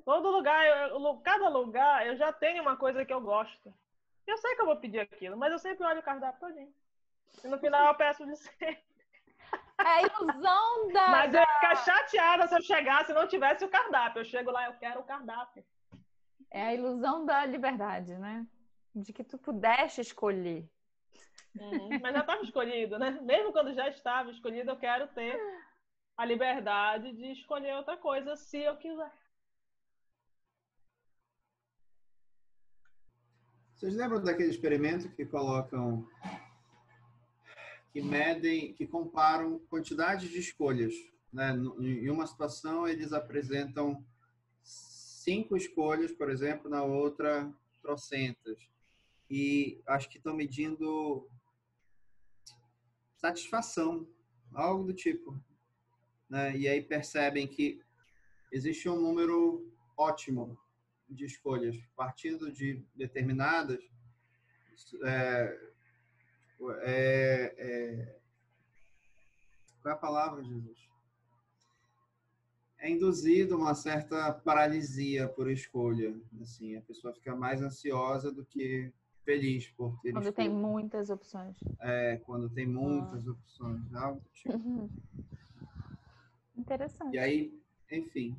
Todo 0.06 0.30
lugar, 0.30 0.66
eu- 0.66 1.00
eu- 1.00 1.18
cada 1.18 1.50
lugar, 1.50 2.06
eu 2.08 2.16
já 2.16 2.32
tenho 2.32 2.62
uma 2.62 2.78
coisa 2.78 3.04
que 3.04 3.13
eu 3.13 3.20
gosto. 3.20 3.74
Eu 4.26 4.38
sei 4.38 4.56
que 4.56 4.62
eu 4.62 4.66
vou 4.66 4.78
pedir 4.78 5.00
aquilo, 5.00 5.36
mas 5.36 5.52
eu 5.52 5.60
sempre 5.60 5.86
olho 5.86 6.00
o 6.00 6.04
cardápio 6.04 6.39
todinho. 6.39 6.74
E 7.44 7.48
no 7.48 7.58
final 7.60 7.88
eu 7.88 7.96
peço 7.96 8.26
de 8.26 8.36
ser. 8.38 8.84
É 9.84 9.88
a 9.88 10.02
ilusão 10.02 10.91
da. 10.93 11.10
Mas 11.10 11.34
eu 11.34 11.39
ia 11.39 11.48
ficar 11.48 11.76
chateada 11.76 12.48
se 12.48 12.56
eu 12.56 12.62
chegasse 12.62 13.12
e 13.12 13.15
não 13.15 13.28
tivesse 13.28 13.65
o 13.65 13.69
cardápio. 13.69 14.22
Eu 14.22 14.26
chego 14.26 14.52
lá, 14.52 14.65
eu 14.65 14.74
quero 14.74 15.02
o 15.02 15.04
cardápio. 15.04 15.63
É 16.50 16.62
a 16.62 16.74
ilusão 16.74 17.26
da 17.26 17.46
liberdade, 17.46 18.15
né? 18.17 18.46
De 18.96 19.12
que 19.12 19.24
tu 19.24 19.38
pudeste 19.38 20.02
escolher. 20.02 20.69
Uhum, 21.60 22.00
Mas 22.02 22.13
já 22.13 22.22
estava 22.22 22.41
escolhido, 22.41 22.98
né? 22.98 23.12
Mesmo 23.22 23.52
quando 23.52 23.74
já 23.74 23.88
estava 23.89 24.32
escolhido, 24.32 24.72
eu 24.72 24.78
quero 24.78 25.08
ter 25.08 25.39
a 26.15 26.26
liberdade 26.26 27.12
de 27.13 27.32
escolher 27.32 27.76
outra 27.76 27.98
coisa 27.98 28.36
se 28.36 28.60
eu 28.60 28.78
quiser. 28.78 29.12
Vocês 33.74 33.96
lembram 33.96 34.24
daquele 34.24 34.50
experimento 34.50 35.10
que 35.10 35.26
colocam, 35.26 36.08
que 37.93 38.01
medem, 38.01 38.73
que 38.73 38.88
comparam 38.88 39.60
quantidades 39.69 40.29
de 40.29 40.39
escolhas? 40.39 40.93
Né? 41.32 41.53
Em 41.79 42.10
uma 42.10 42.25
situação, 42.25 42.88
eles 42.88 43.13
apresentam 43.13 44.03
cinco 44.63 45.56
escolhas, 45.56 46.12
por 46.12 46.29
exemplo, 46.32 46.69
na 46.69 46.84
outra, 46.84 47.53
trocentas. 47.84 48.58
E 49.29 49.79
acho 49.86 50.10
que 50.10 50.17
estão 50.17 50.36
medindo 50.36 51.29
satisfação, 53.17 54.08
algo 54.53 54.86
do 54.86 54.93
tipo. 54.93 55.39
Né? 56.27 56.58
E 56.58 56.67
aí 56.67 56.82
percebem 56.82 57.47
que 57.47 57.79
existe 58.51 58.89
um 58.89 58.99
número 58.99 59.71
ótimo 59.95 60.58
de 61.08 61.25
escolhas, 61.25 61.77
partindo 61.95 62.51
de 62.51 62.84
determinadas, 62.95 63.79
é, 65.03 65.72
é, 66.71 67.54
é, 67.58 68.19
qual 69.82 69.93
é 69.93 69.95
a 69.95 69.99
palavra, 69.99 70.43
Jesus? 70.43 70.89
É 72.80 72.89
induzido 72.89 73.56
uma 73.58 73.73
certa 73.76 74.32
paralisia 74.34 75.28
por 75.30 75.49
escolha, 75.49 76.13
assim, 76.41 76.76
a 76.76 76.82
pessoa 76.82 77.13
fica 77.13 77.36
mais 77.36 77.62
ansiosa 77.62 78.32
do 78.32 78.45
que 78.45 78.91
feliz 79.23 79.69
por 79.69 79.97
ter 80.02 80.12
Quando 80.12 80.32
tem 80.34 80.47
escolha. 80.47 80.67
muitas 80.67 81.10
opções. 81.10 81.58
É, 81.80 82.17
quando 82.26 82.49
tem 82.49 82.67
muitas 82.67 83.26
opções, 83.26 83.93
algo 83.93 84.19
do 84.19 84.30
tipo. 84.30 84.54
Uhum. 84.54 84.89
Interessante. 86.58 87.15
E 87.15 87.19
aí, 87.19 87.63
enfim, 87.89 88.38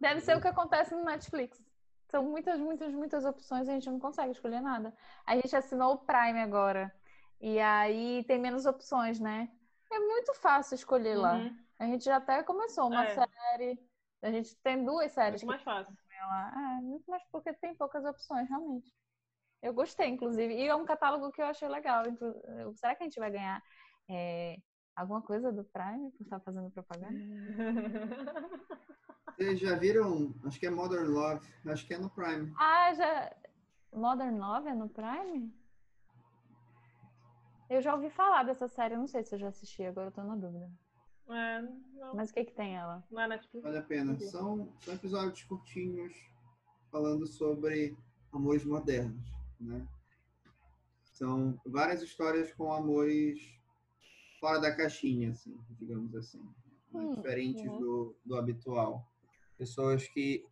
Deve 0.00 0.20
ser 0.20 0.36
o 0.36 0.40
que 0.40 0.48
acontece 0.48 0.94
no 0.94 1.04
Netflix. 1.04 1.60
São 2.06 2.22
muitas, 2.22 2.58
muitas, 2.58 2.92
muitas 2.92 3.24
opções 3.24 3.66
e 3.66 3.70
a 3.70 3.74
gente 3.74 3.90
não 3.90 3.98
consegue 3.98 4.32
escolher 4.32 4.60
nada. 4.60 4.94
A 5.26 5.34
gente 5.34 5.54
assinou 5.54 5.94
o 5.94 5.98
Prime 5.98 6.40
agora. 6.40 6.94
E 7.40 7.58
aí 7.60 8.24
tem 8.24 8.38
menos 8.38 8.66
opções, 8.66 9.20
né? 9.20 9.48
É 9.90 9.98
muito 10.00 10.34
fácil 10.34 10.74
escolher 10.74 11.16
lá. 11.16 11.34
Uhum, 11.36 11.56
A 11.78 11.84
gente 11.86 12.04
já 12.04 12.16
até 12.16 12.42
começou 12.42 12.88
uma 12.88 13.04
É. 13.04 13.08
série. 13.14 13.78
A 14.20 14.30
gente 14.30 14.56
tem 14.56 14.84
duas 14.84 15.12
séries 15.12 15.42
Muito 15.42 15.52
mais 15.52 15.62
fácil. 15.62 15.96
lá. 16.20 16.52
É, 16.78 16.82
muito 16.82 17.08
mais 17.08 17.22
porque 17.30 17.52
tem 17.54 17.74
poucas 17.76 18.04
opções, 18.04 18.48
realmente. 18.48 18.92
Eu 19.62 19.72
gostei, 19.72 20.08
inclusive. 20.08 20.52
E 20.54 20.66
é 20.66 20.74
um 20.74 20.84
catálogo 20.84 21.30
que 21.32 21.40
eu 21.40 21.46
achei 21.46 21.68
legal. 21.68 22.04
Será 22.74 22.94
que 22.96 23.02
a 23.04 23.06
gente 23.06 23.18
vai 23.20 23.30
ganhar 23.30 23.62
é, 24.10 24.56
alguma 24.96 25.22
coisa 25.22 25.52
do 25.52 25.64
Prime 25.64 26.10
por 26.12 26.22
estar 26.22 26.40
fazendo 26.40 26.70
propaganda? 26.70 27.18
vocês 29.36 29.60
já 29.60 29.76
viram, 29.76 30.34
acho 30.44 30.58
que 30.58 30.66
é 30.66 30.70
Modern 30.70 31.08
Love, 31.08 31.48
acho 31.66 31.86
que 31.86 31.94
é 31.94 31.98
no 31.98 32.10
Prime. 32.10 32.52
Ah, 32.58 32.92
já. 32.94 33.32
Modern 33.92 34.38
Love 34.38 34.68
é 34.68 34.74
no 34.74 34.88
Prime? 34.88 35.52
Eu 37.68 37.82
já 37.82 37.94
ouvi 37.94 38.08
falar 38.10 38.44
dessa 38.44 38.66
série, 38.66 38.94
eu 38.94 38.98
não 38.98 39.06
sei 39.06 39.22
se 39.22 39.34
eu 39.34 39.38
já 39.38 39.48
assisti, 39.48 39.82
agora 39.82 40.08
eu 40.08 40.12
tô 40.12 40.22
na 40.22 40.36
dúvida. 40.36 40.70
É, 41.28 41.60
não, 41.60 42.14
Mas 42.14 42.30
o 42.30 42.34
que 42.34 42.44
que 42.44 42.52
tem 42.54 42.74
ela? 42.76 43.04
não 43.10 43.20
é 43.20 43.28
Netflix. 43.28 43.62
Vale 43.62 43.78
a 43.78 43.82
pena. 43.82 44.18
São, 44.18 44.72
são 44.80 44.94
episódios 44.94 45.42
curtinhos 45.44 46.14
falando 46.90 47.26
sobre 47.26 47.94
amores 48.32 48.64
modernos, 48.64 49.30
né? 49.60 49.86
São 51.12 51.60
várias 51.66 52.00
histórias 52.00 52.52
com 52.54 52.72
amores 52.72 53.40
fora 54.40 54.58
da 54.60 54.74
caixinha, 54.74 55.30
assim, 55.30 55.58
digamos 55.78 56.14
assim. 56.14 56.40
Hum, 56.94 57.10
Diferentes 57.10 57.66
uhum. 57.66 57.78
do, 57.80 58.16
do 58.24 58.36
habitual. 58.36 59.06
Pessoas 59.58 60.08
que, 60.08 60.46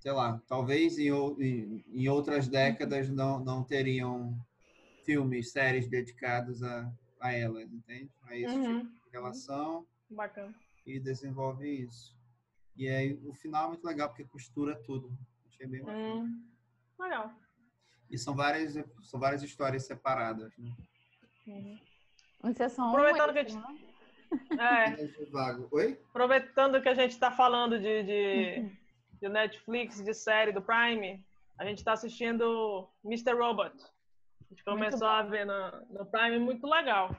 sei 0.00 0.10
lá, 0.10 0.42
talvez 0.48 0.98
em, 0.98 1.10
em, 1.10 1.84
em 1.86 2.08
outras 2.08 2.48
décadas 2.48 3.08
não, 3.08 3.38
não 3.38 3.62
teriam 3.62 4.36
filmes, 5.12 5.52
séries 5.52 5.88
dedicados 5.88 6.62
a, 6.62 6.92
a 7.18 7.32
elas, 7.32 7.72
entende? 7.72 8.10
A 8.24 8.36
esse 8.36 8.54
tipo 8.54 8.68
Uhum, 8.68 8.84
de 8.84 9.10
relação 9.10 9.86
bacana. 10.10 10.54
e 10.84 11.00
desenvolve 11.00 11.66
isso. 11.66 12.14
E 12.76 12.86
aí 12.90 13.18
o 13.24 13.32
final 13.32 13.64
é 13.64 13.68
muito 13.68 13.86
legal 13.86 14.10
porque 14.10 14.24
costura 14.26 14.76
tudo. 14.84 15.10
Achei 15.48 15.66
bem 15.66 15.80
bacana. 15.82 16.14
Hum, 16.24 16.44
legal. 17.00 17.32
E 18.10 18.18
são 18.18 18.34
várias, 18.36 18.74
são 19.02 19.18
várias 19.18 19.42
histórias 19.42 19.86
separadas, 19.86 20.54
né? 20.58 20.70
Uhum. 21.46 21.78
É 22.58 22.68
só 22.68 22.82
um 22.82 22.88
Aproveitando 22.90 23.32
que 23.32 23.38
a 23.38 23.44
gente- 23.44 23.56
né? 23.56 23.78
É. 24.60 25.66
Oi? 25.70 25.98
aproveitando 26.10 26.82
que 26.82 26.88
a 26.90 26.94
gente 26.94 27.12
está 27.12 27.30
falando 27.30 27.78
de, 27.80 28.02
de, 28.02 28.70
de 29.22 29.28
Netflix, 29.30 30.04
de 30.04 30.12
série 30.12 30.52
do 30.52 30.60
Prime, 30.60 31.24
a 31.58 31.64
gente 31.64 31.78
está 31.78 31.94
assistindo 31.94 32.86
Mr. 33.02 33.32
Robot. 33.32 33.74
A 34.50 34.54
gente 34.54 34.64
começou 34.64 35.06
a 35.06 35.22
ver 35.22 35.44
no, 35.44 35.70
no 35.90 36.06
Prime, 36.06 36.38
muito 36.38 36.66
legal. 36.66 37.14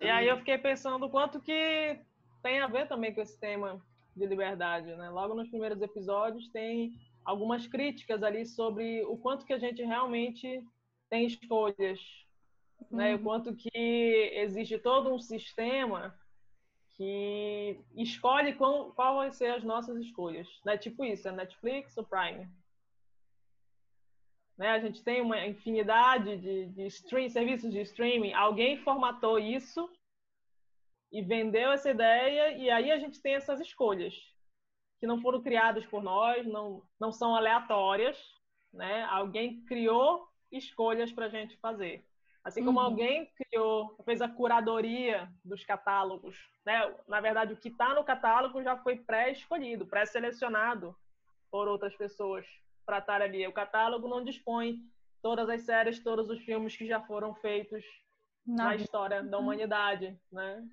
E 0.00 0.08
aí 0.08 0.28
eu 0.28 0.38
fiquei 0.38 0.56
pensando 0.58 1.06
o 1.06 1.10
quanto 1.10 1.40
que 1.40 2.00
tem 2.42 2.60
a 2.60 2.68
ver 2.68 2.86
também 2.86 3.12
com 3.12 3.20
esse 3.20 3.38
tema 3.38 3.84
de 4.16 4.24
liberdade, 4.26 4.94
né? 4.94 5.10
Logo 5.10 5.34
nos 5.34 5.48
primeiros 5.48 5.82
episódios 5.82 6.48
tem 6.50 6.92
algumas 7.24 7.66
críticas 7.66 8.22
ali 8.22 8.46
sobre 8.46 9.04
o 9.04 9.16
quanto 9.18 9.44
que 9.44 9.52
a 9.52 9.58
gente 9.58 9.82
realmente 9.82 10.62
tem 11.10 11.26
escolhas, 11.26 11.98
né? 12.90 13.14
O 13.14 13.18
Uhum. 13.18 13.24
quanto 13.24 13.56
que 13.56 13.70
existe 14.34 14.78
todo 14.78 15.12
um 15.12 15.18
sistema 15.18 16.16
que 16.96 17.80
escolhe 17.96 18.54
qual, 18.54 18.92
qual 18.92 19.16
vai 19.16 19.32
ser 19.32 19.54
as 19.54 19.64
nossas 19.64 19.96
escolhas. 19.98 20.48
Né? 20.64 20.76
Tipo 20.76 21.04
isso, 21.04 21.28
é 21.28 21.32
Netflix 21.32 21.96
ou 21.96 22.04
Prime. 22.04 22.48
Né? 24.58 24.70
A 24.70 24.80
gente 24.80 25.02
tem 25.04 25.22
uma 25.22 25.46
infinidade 25.46 26.36
de, 26.36 26.66
de 26.66 26.86
stream, 26.88 27.28
serviços 27.30 27.70
de 27.70 27.80
streaming. 27.82 28.32
Alguém 28.32 28.76
formatou 28.78 29.38
isso 29.38 29.88
e 31.12 31.22
vendeu 31.22 31.70
essa 31.72 31.90
ideia, 31.90 32.50
e 32.58 32.68
aí 32.68 32.90
a 32.90 32.98
gente 32.98 33.22
tem 33.22 33.34
essas 33.34 33.60
escolhas 33.60 34.14
que 35.00 35.06
não 35.06 35.22
foram 35.22 35.40
criadas 35.40 35.86
por 35.86 36.02
nós, 36.02 36.44
não, 36.46 36.82
não 37.00 37.12
são 37.12 37.34
aleatórias. 37.34 38.18
Né? 38.72 39.04
Alguém 39.04 39.64
criou 39.64 40.28
escolhas 40.50 41.12
para 41.12 41.26
a 41.26 41.30
gente 41.30 41.56
fazer. 41.58 42.04
Assim 42.44 42.64
como 42.64 42.78
Uhum. 42.78 42.86
alguém 42.86 43.30
criou, 43.36 43.96
fez 44.04 44.20
a 44.22 44.28
curadoria 44.28 45.30
dos 45.44 45.64
catálogos, 45.64 46.36
né? 46.64 46.94
Na 47.06 47.20
verdade, 47.20 47.52
o 47.52 47.56
que 47.56 47.68
está 47.68 47.92
no 47.94 48.04
catálogo 48.04 48.62
já 48.62 48.76
foi 48.78 48.96
pré-escolhido, 48.96 49.86
pré-selecionado 49.86 50.96
por 51.50 51.68
outras 51.68 51.94
pessoas 51.96 52.46
para 52.88 53.00
estar 53.00 53.20
ali. 53.20 53.46
O 53.46 53.52
catálogo 53.52 54.08
não 54.08 54.24
dispõe 54.24 54.82
todas 55.20 55.46
as 55.50 55.60
séries, 55.60 56.02
todos 56.02 56.30
os 56.30 56.40
filmes 56.42 56.74
que 56.74 56.86
já 56.86 56.98
foram 57.02 57.34
feitos 57.34 57.84
na 58.46 58.64
Na- 58.64 58.76
história 58.76 59.22
da 59.22 59.36
humanidade, 59.36 60.18
né? 60.32 60.66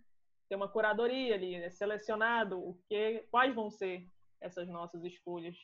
ter 0.47 0.56
uma 0.56 0.69
curadoria 0.69 1.36
ali, 1.36 1.60
né? 1.60 1.69
selecionado 1.69 2.58
o 2.58 2.75
que, 2.88 3.28
quais 3.30 3.54
vão 3.54 3.69
ser 3.69 4.10
essas 4.39 4.65
nossas 4.69 5.04
escolhas. 5.04 5.58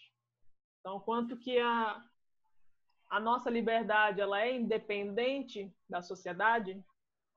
Então, 0.82 1.00
quanto 1.00 1.38
que 1.38 1.58
a, 1.58 2.04
a 3.10 3.20
nossa 3.20 3.50
liberdade 3.50 4.20
ela 4.20 4.42
é 4.42 4.54
independente 4.54 5.74
da 5.88 6.02
sociedade, 6.02 6.84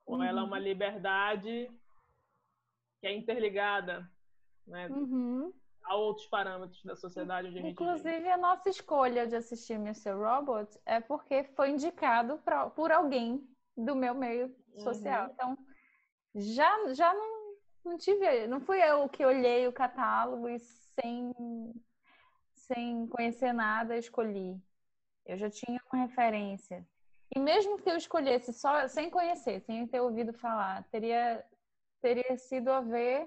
ou 0.05 0.21
ela 0.25 0.41
é 0.41 0.45
uma 0.45 0.57
uhum. 0.57 0.63
liberdade 0.63 1.71
que 3.01 3.07
é 3.07 3.13
interligada 3.13 4.11
né, 4.67 4.89
uhum. 4.89 5.53
A 5.85 5.97
outros 5.97 6.27
parâmetros 6.27 6.83
da 6.83 6.97
sociedade 6.97 7.49
onde 7.49 7.59
a 7.59 7.63
gente 7.63 7.73
Inclusive, 7.73 8.17
vive. 8.17 8.31
a 8.31 8.37
nossa 8.37 8.69
escolha 8.69 9.27
de 9.27 9.37
assistir 9.37 9.75
Mr. 9.75 10.13
Robot 10.13 10.79
é 10.87 11.01
porque 11.01 11.45
foi 11.45 11.71
indicado 11.71 12.39
pra, 12.39 12.71
por 12.71 12.91
alguém 12.91 13.47
do 13.77 13.95
meu 13.95 14.15
meio 14.15 14.55
social. 14.79 15.27
Uhum. 15.27 15.31
Então, 15.33 15.59
já, 16.35 16.95
já 16.95 17.13
não, 17.13 17.55
não 17.85 17.99
tive, 17.99 18.47
não 18.47 18.61
fui 18.61 18.79
eu 18.83 19.09
que 19.09 19.25
olhei 19.25 19.67
o 19.69 19.73
catálogo 19.73 20.49
e 20.49 20.59
sem, 20.59 21.35
sem 22.55 23.07
conhecer 23.09 23.53
nada 23.53 23.97
escolhi. 23.97 24.61
Eu 25.27 25.37
já 25.37 25.51
tinha 25.51 25.81
uma 25.93 26.03
referência. 26.03 26.87
E 27.35 27.39
mesmo 27.39 27.79
que 27.79 27.91
eu 27.91 27.97
escolhesse 27.97 28.53
só 28.53 28.87
sem 28.89 29.11
conhecer, 29.11 29.61
sem 29.61 29.87
ter 29.87 30.01
ouvido 30.01 30.33
falar, 30.33 30.85
teria 30.85 31.45
teria 32.01 32.37
sido 32.37 32.71
a 32.71 32.83
ver 32.83 33.27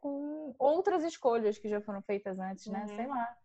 com 0.00 0.54
outras 0.58 1.04
escolhas 1.04 1.58
que 1.58 1.68
já 1.68 1.80
foram 1.80 2.00
feitas 2.02 2.38
antes, 2.38 2.66
né? 2.66 2.80
Uhum. 2.80 2.96
Sei 2.96 3.06
lá. 3.06 3.36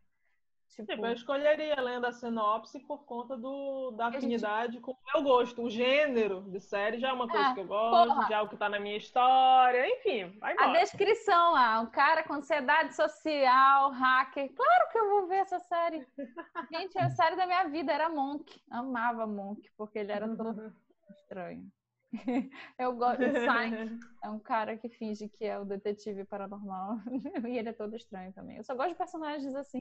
Tipo... 0.70 0.88
tipo... 0.88 1.06
eu 1.06 1.14
escolheria 1.14 1.80
lendo 1.80 2.06
a 2.06 2.12
sinopse 2.12 2.80
por 2.80 3.06
conta 3.06 3.38
do, 3.38 3.92
da 3.92 4.08
afinidade 4.08 4.74
gente... 4.74 4.82
com 4.82 4.92
o 4.92 4.98
meu 5.14 5.24
gosto. 5.24 5.62
O 5.62 5.70
gênero 5.70 6.42
de 6.50 6.60
série 6.60 7.00
já 7.00 7.10
é 7.10 7.14
uma 7.14 7.28
coisa 7.28 7.50
ah, 7.50 7.54
que 7.54 7.60
eu 7.60 7.68
gosto, 7.68 8.14
porra. 8.14 8.28
já 8.30 8.38
é 8.38 8.42
o 8.42 8.50
que 8.50 8.58
tá 8.58 8.70
na 8.70 8.80
minha 8.80 8.98
história, 8.98 9.88
enfim, 9.88 10.38
vai 10.40 10.54
embora. 10.54 10.70
A 10.70 10.74
descrição 10.74 11.54
lá, 11.54 11.80
um 11.80 11.88
cara 11.88 12.24
com 12.24 12.34
ansiedade 12.34 12.96
social, 12.96 13.92
hacker. 13.92 14.52
Claro 14.56 14.92
que 14.92 14.98
eu 14.98 15.10
vou 15.10 15.28
ver 15.28 15.38
essa 15.38 15.60
série. 15.60 16.08
gente, 16.74 16.98
é 16.98 17.04
a 17.04 17.10
série 17.12 17.36
da 17.36 17.46
minha 17.46 17.66
vida, 17.66 17.92
era 17.92 18.10
Monk. 18.10 18.60
Amava 18.72 19.28
Monk, 19.28 19.70
porque 19.78 20.00
ele 20.00 20.12
era 20.12 20.28
todo 20.36 20.74
estranho. 21.12 21.72
Eu 22.78 22.96
gosto. 22.96 23.24
Sainz 23.46 24.00
é 24.24 24.30
um 24.30 24.40
cara 24.40 24.78
que 24.78 24.90
finge 24.90 25.28
que 25.30 25.46
é 25.46 25.60
o 25.60 25.66
detetive 25.66 26.26
paranormal. 26.26 26.98
e 27.50 27.58
ele 27.58 27.70
é 27.70 27.74
todo 27.74 27.96
estranho 27.96 28.32
também. 28.34 28.58
Eu 28.58 28.64
só 28.64 28.76
gosto 28.76 28.90
de 28.90 28.96
personagens 28.96 29.56
assim. 29.56 29.80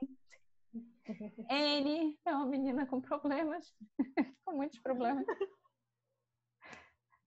Anne 1.50 2.18
é 2.24 2.34
uma 2.34 2.46
menina 2.46 2.86
com 2.86 3.00
problemas. 3.00 3.74
com 4.44 4.56
muitos 4.56 4.78
problemas. 4.78 5.26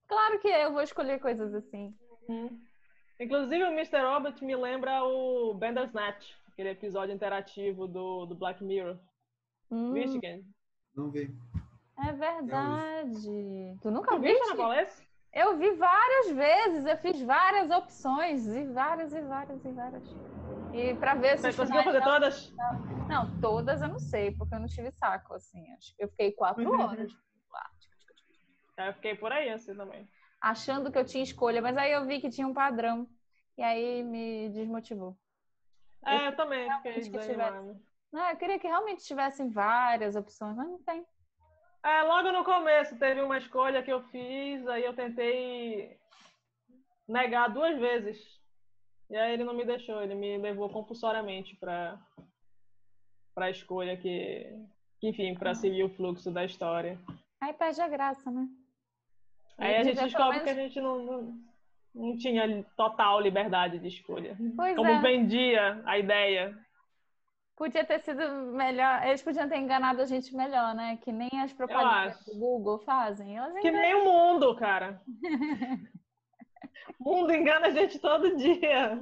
Claro 0.08 0.40
que 0.40 0.48
eu 0.48 0.72
vou 0.72 0.82
escolher 0.82 1.20
coisas 1.20 1.54
assim. 1.54 1.96
Uhum. 2.28 2.60
Inclusive, 3.20 3.64
o 3.64 3.72
Mr. 3.72 4.02
Robert 4.02 4.36
me 4.42 4.56
lembra 4.56 5.04
o 5.04 5.54
Bandersnatch, 5.54 6.36
aquele 6.48 6.70
episódio 6.70 7.14
interativo 7.14 7.88
do, 7.88 8.26
do 8.26 8.36
Black 8.36 8.64
Mirror. 8.64 9.00
Hum. 9.72 9.94
Michigan. 9.94 10.42
Não 10.96 11.10
vi. 11.10 11.34
É 11.98 12.12
verdade. 12.12 13.78
Tu 13.82 13.92
nunca 13.92 14.16
tu 14.16 14.22
viu? 14.22 14.38
Eu 15.34 15.58
vi 15.58 15.72
várias 15.72 16.32
vezes, 16.32 16.86
eu 16.86 16.98
fiz 16.98 17.22
várias 17.22 17.70
opções, 17.70 18.48
e 18.48 18.64
várias, 18.68 19.14
e 19.14 19.22
várias, 19.22 19.66
e 19.66 19.72
várias. 19.72 20.16
E 20.74 20.94
para 20.96 21.14
ver 21.16 21.38
se. 21.38 21.52
Você 21.52 21.58
conseguiu 21.58 21.84
fazer 21.84 22.00
não... 22.00 22.06
todas? 22.06 22.54
Não, 23.10 23.42
todas 23.42 23.82
eu 23.82 23.90
não 23.90 24.00
sei, 24.00 24.32
porque 24.32 24.56
eu 24.56 24.60
não 24.60 24.68
tive 24.68 24.92
saco, 24.92 25.34
assim. 25.34 25.62
Eu 26.00 26.08
fiquei 26.08 26.32
quatro 26.32 26.64
uhum. 26.64 26.80
horas 26.80 27.12
lá. 27.52 28.88
Eu 28.88 28.94
fiquei 28.94 29.16
por 29.16 29.32
aí, 29.32 29.50
assim 29.50 29.76
também. 29.76 30.10
Achando 30.40 30.90
que 30.90 30.98
eu 30.98 31.06
tinha 31.06 31.24
escolha, 31.24 31.62
mas 31.62 31.76
aí 31.76 31.92
eu 31.92 32.06
vi 32.06 32.22
que 32.22 32.30
tinha 32.30 32.48
um 32.48 32.54
padrão. 32.54 33.08
E 33.58 33.64
aí 33.64 34.04
me 34.04 34.50
desmotivou. 34.50 35.18
É, 36.06 36.18
eu, 36.18 36.26
eu 36.26 36.36
também 36.36 36.70
fiquei 36.78 37.10
desanimada. 37.10 37.78
Não, 38.12 38.30
eu 38.30 38.38
queria 38.38 38.60
que 38.60 38.68
realmente 38.68 39.04
tivessem 39.04 39.50
várias 39.50 40.16
opções, 40.16 40.56
mas 40.56 40.68
não 40.68 40.82
tem. 40.84 41.06
É, 41.86 42.02
logo 42.02 42.32
no 42.32 42.44
começo 42.44 42.98
teve 42.98 43.22
uma 43.22 43.38
escolha 43.38 43.84
que 43.84 43.94
eu 43.94 44.02
fiz, 44.10 44.68
aí 44.68 44.84
eu 44.84 44.96
tentei 44.96 45.96
negar 47.08 47.48
duas 47.48 47.78
vezes. 47.78 48.18
E 49.08 49.16
aí 49.16 49.34
ele 49.34 49.44
não 49.44 49.54
me 49.54 49.64
deixou, 49.64 50.02
ele 50.02 50.16
me 50.16 50.36
levou 50.40 50.68
compulsoriamente 50.68 51.56
para 51.58 51.96
para 53.36 53.48
a 53.48 53.50
escolha 53.52 53.98
que, 53.98 54.50
enfim, 55.04 55.36
para 55.36 55.54
seguir 55.54 55.84
o 55.84 55.90
fluxo 55.90 56.32
da 56.32 56.46
história. 56.46 56.98
Aí 57.42 57.54
perde 57.54 57.82
a 57.82 57.88
graça, 57.88 58.32
né? 58.32 58.48
Aí 59.58 59.76
a 59.76 59.84
gente 59.84 60.02
descobre 60.02 60.40
que 60.40 60.50
a 60.50 60.54
gente 60.54 60.80
não, 60.80 61.04
não, 61.04 61.40
não 61.94 62.18
tinha 62.18 62.64
total 62.78 63.20
liberdade 63.20 63.78
de 63.78 63.90
escolha. 63.90 64.38
Pois 64.56 64.76
Como 64.76 64.90
é. 64.90 65.02
vendia 65.02 65.84
a 65.86 66.00
ideia 66.00 66.58
Podia 67.56 67.86
ter 67.86 68.00
sido 68.00 68.22
melhor, 68.52 69.06
eles 69.06 69.22
podiam 69.22 69.48
ter 69.48 69.58
enganado 69.58 70.02
a 70.02 70.06
gente 70.06 70.36
melhor, 70.36 70.76
né? 70.76 70.98
Que 70.98 71.12
nem 71.12 71.30
as 71.42 71.54
propagandas 71.54 72.24
do 72.26 72.38
Google 72.38 72.80
fazem. 72.80 73.38
Elas 73.38 73.62
que 73.62 73.72
nem 73.72 73.96
o 73.96 74.04
mundo, 74.04 74.54
cara. 74.58 75.02
o 77.00 77.04
mundo 77.16 77.32
engana 77.32 77.68
a 77.68 77.72
gente 77.72 77.98
todo 78.00 78.36
dia. 78.36 79.02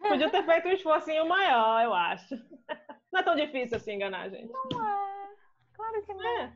Podia 0.00 0.30
ter 0.30 0.44
feito 0.44 0.68
um 0.68 0.72
esforcinho 0.72 1.28
maior, 1.28 1.84
eu 1.84 1.94
acho. 1.94 2.34
Não 3.12 3.20
é 3.20 3.22
tão 3.22 3.36
difícil 3.36 3.76
assim 3.76 3.92
enganar 3.92 4.22
a 4.22 4.28
gente. 4.28 4.52
Não 4.52 4.86
é. 4.86 5.28
Claro 5.72 6.02
que 6.04 6.12
não. 6.12 6.40
É. 6.40 6.52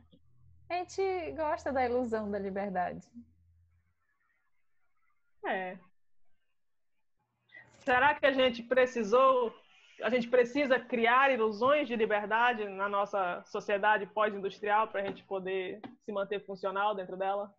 A 0.69 0.73
gente 0.75 1.31
gosta 1.31 1.71
da 1.71 1.85
ilusão 1.85 2.29
da 2.29 2.37
liberdade. 2.37 3.07
É. 5.45 5.77
Será 7.79 8.13
que 8.13 8.25
a 8.25 8.31
gente 8.31 8.61
precisou 8.63 9.53
a 10.03 10.09
gente 10.09 10.27
precisa 10.27 10.77
criar 10.79 11.31
ilusões 11.31 11.87
de 11.87 11.95
liberdade 11.95 12.67
na 12.67 12.89
nossa 12.89 13.41
sociedade 13.45 14.05
pós-industrial 14.05 14.89
para 14.89 15.01
a 15.01 15.05
gente 15.05 15.23
poder 15.23 15.81
se 16.03 16.11
manter 16.11 16.45
funcional 16.45 16.93
dentro 16.93 17.15
dela? 17.15 17.55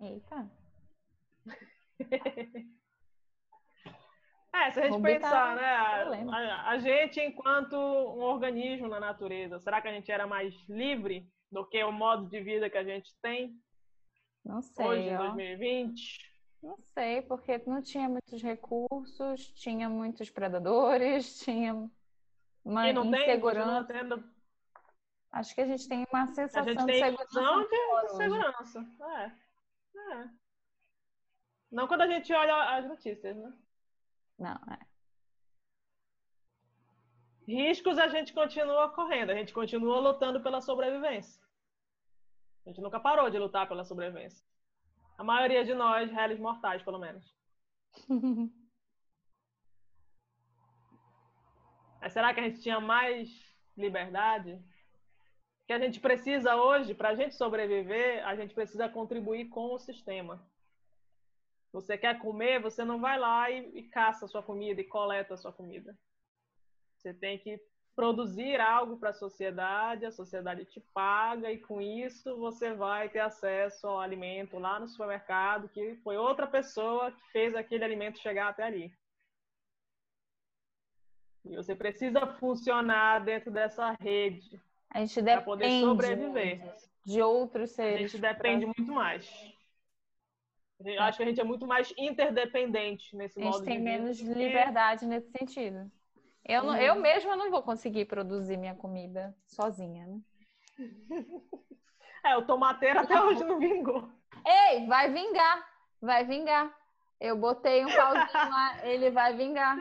Eita. 0.00 0.50
é, 4.52 4.70
se 4.70 4.80
a 4.80 4.90
gente 4.90 5.02
pensar, 5.02 5.56
né? 5.56 5.64
A, 5.64 6.02
a, 6.12 6.70
a, 6.70 6.78
gente, 6.78 7.20
enquanto 7.20 7.74
um 7.76 8.22
organismo 8.22 8.86
na 8.86 9.00
natureza, 9.00 9.58
será 9.58 9.80
que 9.80 9.88
a 9.88 9.92
gente 9.92 10.12
era 10.12 10.26
mais 10.26 10.54
livre 10.68 11.26
do 11.50 11.64
que 11.66 11.82
o 11.82 11.90
modo 11.92 12.28
de 12.28 12.40
vida 12.40 12.68
que 12.68 12.76
a 12.76 12.84
gente 12.84 13.14
tem? 13.22 13.58
Não 14.44 14.60
sei. 14.60 14.86
Hoje, 14.86 15.08
em 15.08 15.16
2020? 15.16 16.33
Não 16.64 16.78
sei, 16.94 17.20
porque 17.20 17.58
não 17.66 17.82
tinha 17.82 18.08
muitos 18.08 18.42
recursos, 18.42 19.48
tinha 19.48 19.86
muitos 19.86 20.30
predadores, 20.30 21.38
tinha 21.44 21.74
uma 22.64 22.88
insegurança. 22.88 23.84
Tem, 23.84 23.98
tendo... 23.98 24.24
Acho 25.30 25.54
que 25.54 25.60
a 25.60 25.66
gente 25.66 25.86
tem 25.86 26.06
uma 26.10 26.26
sensação 26.28 26.62
a 26.62 26.66
gente 26.66 26.86
tem 26.86 27.14
de 27.14 27.16
segurança. 27.26 28.06
De 28.06 28.16
segurança. 28.16 28.86
É. 29.02 29.32
é. 29.98 30.30
Não 31.70 31.86
quando 31.86 32.00
a 32.00 32.06
gente 32.06 32.32
olha 32.32 32.78
as 32.78 32.88
notícias, 32.88 33.36
né? 33.36 33.52
Não, 34.38 34.54
é. 34.72 34.78
Riscos 37.46 37.98
a 37.98 38.08
gente 38.08 38.32
continua 38.32 38.88
correndo, 38.88 39.32
a 39.32 39.34
gente 39.34 39.52
continua 39.52 40.00
lutando 40.00 40.42
pela 40.42 40.62
sobrevivência. 40.62 41.42
A 42.64 42.70
gente 42.70 42.80
nunca 42.80 42.98
parou 42.98 43.28
de 43.28 43.38
lutar 43.38 43.68
pela 43.68 43.84
sobrevivência. 43.84 44.42
A 45.16 45.24
maioria 45.24 45.64
de 45.64 45.74
nós, 45.74 46.10
réis 46.10 46.38
mortais, 46.38 46.82
pelo 46.82 46.98
menos. 46.98 47.24
Mas 52.00 52.12
será 52.12 52.34
que 52.34 52.40
a 52.40 52.42
gente 52.42 52.60
tinha 52.60 52.80
mais 52.80 53.30
liberdade? 53.76 54.62
Que 55.66 55.72
a 55.72 55.78
gente 55.78 56.00
precisa 56.00 56.56
hoje, 56.56 56.94
para 56.94 57.10
a 57.10 57.14
gente 57.14 57.34
sobreviver, 57.34 58.26
a 58.26 58.36
gente 58.36 58.54
precisa 58.54 58.88
contribuir 58.88 59.48
com 59.48 59.72
o 59.72 59.78
sistema. 59.78 60.46
Você 61.72 61.96
quer 61.96 62.18
comer, 62.18 62.60
você 62.60 62.84
não 62.84 63.00
vai 63.00 63.18
lá 63.18 63.50
e, 63.50 63.78
e 63.78 63.82
caça 63.88 64.26
a 64.26 64.28
sua 64.28 64.42
comida 64.42 64.80
e 64.80 64.84
coleta 64.84 65.34
a 65.34 65.36
sua 65.36 65.52
comida. 65.52 65.98
Você 66.96 67.14
tem 67.14 67.38
que 67.38 67.58
produzir 67.94 68.60
algo 68.60 68.96
para 68.96 69.10
a 69.10 69.14
sociedade, 69.14 70.04
a 70.04 70.10
sociedade 70.10 70.64
te 70.64 70.80
paga 70.92 71.50
e 71.50 71.58
com 71.58 71.80
isso 71.80 72.36
você 72.36 72.74
vai 72.74 73.08
ter 73.08 73.20
acesso 73.20 73.86
ao 73.86 74.00
alimento 74.00 74.58
lá 74.58 74.80
no 74.80 74.88
supermercado, 74.88 75.68
que 75.68 75.96
foi 75.96 76.16
outra 76.16 76.46
pessoa 76.46 77.12
que 77.12 77.22
fez 77.30 77.54
aquele 77.54 77.84
alimento 77.84 78.18
chegar 78.18 78.48
até 78.48 78.64
ali. 78.64 78.92
E 81.44 81.56
você 81.56 81.74
precisa 81.74 82.26
funcionar 82.26 83.22
dentro 83.24 83.50
dessa 83.50 83.92
rede 83.92 84.60
para 85.22 85.42
poder 85.42 85.80
sobreviver. 85.80 86.74
De 87.04 87.20
outros 87.20 87.72
seres. 87.72 87.96
A 87.96 87.98
gente 87.98 88.18
depende 88.18 88.64
muito 88.64 88.90
mais. 88.90 89.30
Eu 90.82 91.02
acho 91.02 91.18
que 91.18 91.22
a 91.22 91.26
gente 91.26 91.40
é 91.40 91.44
muito 91.44 91.66
mais 91.66 91.92
interdependente 91.98 93.14
nesse 93.14 93.38
modo 93.38 93.58
de 93.62 93.64
vida. 93.64 93.70
A 93.70 93.74
gente 93.74 93.84
tem 93.84 94.00
menos 94.00 94.20
liberdade 94.20 95.06
nesse 95.06 95.30
sentido. 95.30 95.90
Eu, 96.44 96.62
não, 96.62 96.76
eu 96.76 96.94
uhum. 96.94 97.00
mesma 97.00 97.36
não 97.36 97.50
vou 97.50 97.62
conseguir 97.62 98.04
produzir 98.04 98.56
minha 98.56 98.74
comida 98.74 99.34
sozinha, 99.46 100.06
né? 100.06 100.20
É, 102.24 102.36
o 102.38 102.46
tomateiro 102.46 103.00
até 103.00 103.20
hoje 103.20 103.44
não 103.44 103.58
vingou. 103.58 104.08
Ei, 104.46 104.86
vai 104.86 105.10
vingar, 105.10 105.62
vai 106.00 106.24
vingar. 106.24 106.74
Eu 107.20 107.36
botei 107.36 107.84
um 107.84 107.94
pauzinho 107.94 108.50
lá, 108.50 108.86
ele 108.86 109.10
vai 109.10 109.36
vingar. 109.36 109.76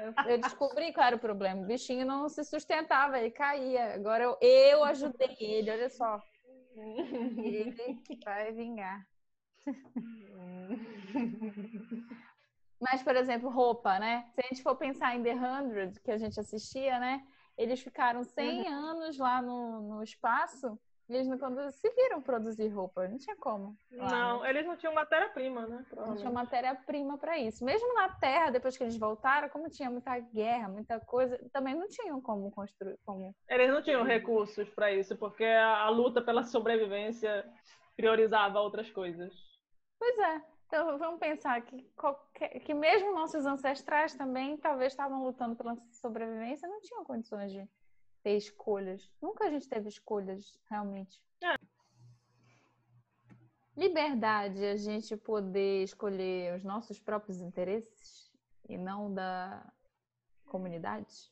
Eu, 0.00 0.30
eu, 0.30 0.38
descobri 0.38 0.92
qual 0.92 1.06
era 1.06 1.16
o 1.16 1.20
problema. 1.20 1.62
O 1.62 1.66
bichinho 1.66 2.06
não 2.06 2.28
se 2.28 2.42
sustentava, 2.42 3.18
ele 3.18 3.30
caía. 3.30 3.94
Agora 3.94 4.24
eu, 4.24 4.38
eu 4.40 4.82
ajudei 4.84 5.36
ele, 5.38 5.70
olha 5.70 5.90
só. 5.90 6.20
Ele 6.74 7.94
vai 8.24 8.50
vingar. 8.52 9.06
Mas, 12.82 13.02
por 13.02 13.14
exemplo, 13.16 13.48
roupa, 13.48 13.98
né? 13.98 14.26
Se 14.34 14.40
a 14.40 14.48
gente 14.48 14.62
for 14.62 14.76
pensar 14.76 15.14
em 15.14 15.22
The 15.22 15.34
Hundred, 15.34 16.00
que 16.00 16.10
a 16.10 16.18
gente 16.18 16.38
assistia, 16.38 16.98
né? 16.98 17.24
Eles 17.56 17.80
ficaram 17.80 18.24
100 18.24 18.62
uhum. 18.62 18.68
anos 18.68 19.18
lá 19.18 19.40
no, 19.40 19.80
no 19.82 20.02
espaço 20.02 20.78
eles 21.14 21.26
não 21.26 21.38
conseguiram 21.38 22.22
produzir 22.22 22.68
roupa, 22.68 23.06
não 23.06 23.18
tinha 23.18 23.36
como. 23.36 23.76
Lá, 23.90 24.08
não, 24.08 24.40
né? 24.40 24.50
eles 24.50 24.66
não 24.66 24.76
tinham 24.76 24.94
matéria-prima, 24.94 25.66
né? 25.66 25.84
Não 25.94 26.16
tinham 26.16 26.32
matéria-prima 26.32 27.18
para 27.18 27.38
isso. 27.38 27.64
Mesmo 27.64 27.92
na 27.94 28.08
Terra, 28.08 28.50
depois 28.50 28.76
que 28.76 28.84
eles 28.84 28.96
voltaram, 28.96 29.48
como 29.48 29.68
tinha 29.68 29.90
muita 29.90 30.18
guerra, 30.18 30.68
muita 30.68 31.00
coisa, 31.00 31.38
também 31.52 31.74
não 31.74 31.88
tinham 31.88 32.20
como 32.20 32.50
construir. 32.50 32.98
Como... 33.04 33.34
Eles 33.48 33.70
não 33.70 33.82
tinham 33.82 34.04
recursos 34.04 34.68
para 34.70 34.92
isso, 34.92 35.16
porque 35.16 35.44
a, 35.44 35.82
a 35.82 35.88
luta 35.90 36.22
pela 36.22 36.44
sobrevivência 36.44 37.44
priorizava 37.96 38.60
outras 38.60 38.90
coisas. 38.90 39.32
Pois 39.98 40.18
é. 40.18 40.51
Então 40.72 40.96
vamos 40.96 41.20
pensar 41.20 41.60
que, 41.60 41.82
qualquer, 41.94 42.48
que 42.60 42.72
mesmo 42.72 43.12
nossos 43.12 43.44
ancestrais 43.44 44.14
também 44.14 44.56
talvez 44.56 44.94
estavam 44.94 45.22
lutando 45.22 45.54
pela 45.54 45.76
sobrevivência, 45.90 46.66
não 46.66 46.80
tinham 46.80 47.04
condições 47.04 47.52
de 47.52 47.68
ter 48.22 48.38
escolhas. 48.38 49.12
Nunca 49.20 49.44
a 49.44 49.50
gente 49.50 49.68
teve 49.68 49.90
escolhas, 49.90 50.58
realmente. 50.70 51.22
É. 51.44 51.58
Liberdade, 53.76 54.64
a 54.64 54.74
gente 54.74 55.14
poder 55.14 55.82
escolher 55.82 56.56
os 56.56 56.64
nossos 56.64 56.98
próprios 56.98 57.42
interesses 57.42 58.32
e 58.66 58.78
não 58.78 59.12
da 59.12 59.70
comunidade. 60.46 61.30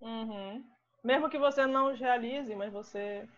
Uhum. 0.00 0.64
Mesmo 1.04 1.28
que 1.28 1.38
você 1.38 1.66
não 1.66 1.92
os 1.92 2.00
realize, 2.00 2.54
mas 2.54 2.72
você 2.72 3.28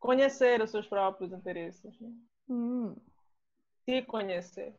conhecer 0.00 0.60
os 0.60 0.72
seus 0.72 0.88
próprios 0.88 1.32
interesses. 1.32 1.96
Né? 2.00 2.12
Hum. 2.48 2.96
Se 3.86 4.02
conhecer. 4.02 4.74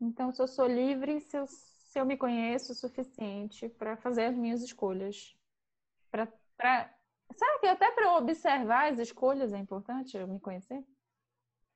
Então, 0.00 0.32
se 0.32 0.40
eu 0.40 0.48
sou 0.48 0.66
livre, 0.66 1.20
se 1.20 1.36
eu, 1.36 1.46
se 1.46 2.00
eu 2.00 2.06
me 2.06 2.16
conheço 2.16 2.72
o 2.72 2.74
suficiente 2.74 3.68
para 3.68 3.96
fazer 3.96 4.24
as 4.24 4.36
minhas 4.36 4.62
escolhas. 4.62 5.36
Pra, 6.10 6.26
pra... 6.56 6.92
Será 7.36 7.58
que 7.58 7.66
até 7.66 7.90
para 7.90 8.16
observar 8.16 8.92
as 8.92 8.98
escolhas 8.98 9.52
é 9.52 9.58
importante 9.58 10.16
eu 10.16 10.26
me 10.26 10.40
conhecer? 10.40 10.82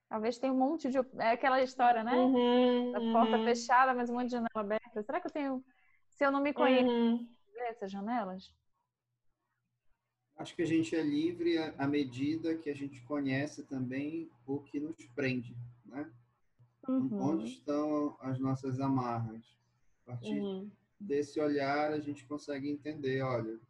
Talvez 0.09 0.39
tenha 0.39 0.53
um 0.53 0.59
monte 0.59 0.91
de. 0.91 0.99
É 1.19 1.31
aquela 1.31 1.63
história, 1.63 2.03
né? 2.03 2.13
Uhum, 2.17 2.97
a 2.97 3.13
porta 3.13 3.37
uhum. 3.37 3.45
fechada, 3.45 3.95
mas 3.95 4.11
um 4.11 4.15
monte 4.15 4.27
de 4.27 4.33
janela 4.33 4.49
aberta. 4.55 5.03
Será 5.03 5.21
que 5.21 5.29
eu 5.29 5.31
tenho. 5.31 5.65
Se 6.09 6.25
eu 6.25 6.33
não 6.33 6.43
me 6.43 6.53
conheço, 6.53 6.91
uhum. 6.91 7.29
ver 7.53 7.69
essas 7.69 7.93
janelas? 7.93 8.53
Acho 10.37 10.57
que 10.57 10.63
a 10.63 10.67
gente 10.67 10.97
é 10.97 11.03
livre 11.03 11.59
à 11.79 11.87
medida 11.87 12.57
que 12.57 12.71
a 12.71 12.75
gente 12.75 13.01
conhece 13.03 13.63
também 13.65 14.29
o 14.47 14.59
que 14.59 14.81
nos 14.81 14.97
prende? 15.15 15.55
Uhum. 16.91 17.23
Onde 17.23 17.45
estão 17.45 18.17
as 18.21 18.39
nossas 18.39 18.81
amarras? 18.81 19.59
A 20.03 20.13
partir 20.13 20.41
uhum. 20.41 20.71
desse 20.99 21.41
olhar, 21.41 21.93
a 21.93 22.01
gente 22.01 22.27
consegue 22.27 22.69
entender, 22.69 23.23
olha, 23.23 23.61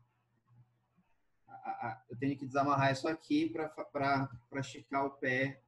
eu 2.08 2.16
tenho 2.16 2.36
que 2.38 2.46
desamarrar 2.46 2.92
isso 2.92 3.06
aqui 3.06 3.48
para 3.48 4.30
esticar 4.60 5.04
o 5.04 5.10
pé 5.10 5.62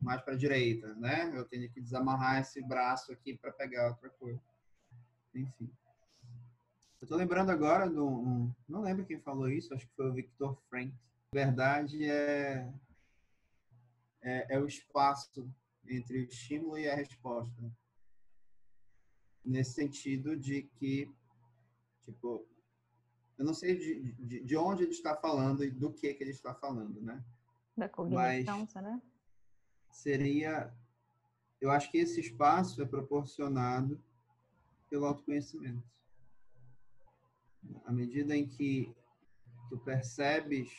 mais 0.00 0.20
para 0.20 0.34
a 0.34 0.36
direita, 0.36 0.94
né? 0.94 1.32
Eu 1.34 1.44
tenho 1.46 1.68
que 1.70 1.80
desamarrar 1.80 2.40
esse 2.40 2.60
braço 2.62 3.10
aqui 3.10 3.36
para 3.36 3.50
pegar 3.50 3.88
outra 3.88 4.10
coisa. 4.10 4.40
Enfim. 5.34 5.70
Eu 7.00 7.06
estou 7.06 7.16
lembrando 7.18 7.50
agora 7.50 7.88
do. 7.88 8.06
Um, 8.06 8.54
não 8.68 8.82
lembro 8.82 9.06
quem 9.06 9.18
falou 9.18 9.48
isso, 9.48 9.74
acho 9.74 9.86
que 9.86 9.94
foi 9.94 10.10
o 10.10 10.12
Victor 10.12 10.56
Frank. 10.68 10.94
Verdade 11.32 12.04
é, 12.04 12.70
é, 14.22 14.54
é 14.54 14.60
o 14.60 14.66
espaço 14.66 15.50
entre 15.88 16.18
o 16.18 16.24
estímulo 16.24 16.78
e 16.78 16.88
a 16.88 16.94
resposta. 16.94 17.72
Nesse 19.44 19.74
sentido 19.74 20.36
de 20.36 20.62
que, 20.62 21.12
tipo, 22.04 22.46
eu 23.36 23.44
não 23.44 23.52
sei 23.52 23.76
de, 23.76 24.12
de, 24.12 24.44
de, 24.44 24.56
onde 24.56 24.84
ele 24.84 24.92
está 24.92 25.14
falando 25.16 25.64
e 25.64 25.70
do 25.70 25.92
que, 25.92 26.14
que 26.14 26.22
ele 26.22 26.30
está 26.30 26.54
falando, 26.54 27.00
né? 27.00 27.22
Da 27.76 27.88
cognição, 27.88 28.66
será? 28.66 29.00
Seria, 29.90 30.72
eu 31.60 31.70
acho 31.70 31.90
que 31.90 31.98
esse 31.98 32.20
espaço 32.20 32.80
é 32.80 32.86
proporcionado 32.86 34.02
pelo 34.88 35.06
autoconhecimento. 35.06 35.82
À 37.84 37.92
medida 37.92 38.36
em 38.36 38.46
que 38.46 38.94
tu 39.68 39.78
percebes 39.78 40.70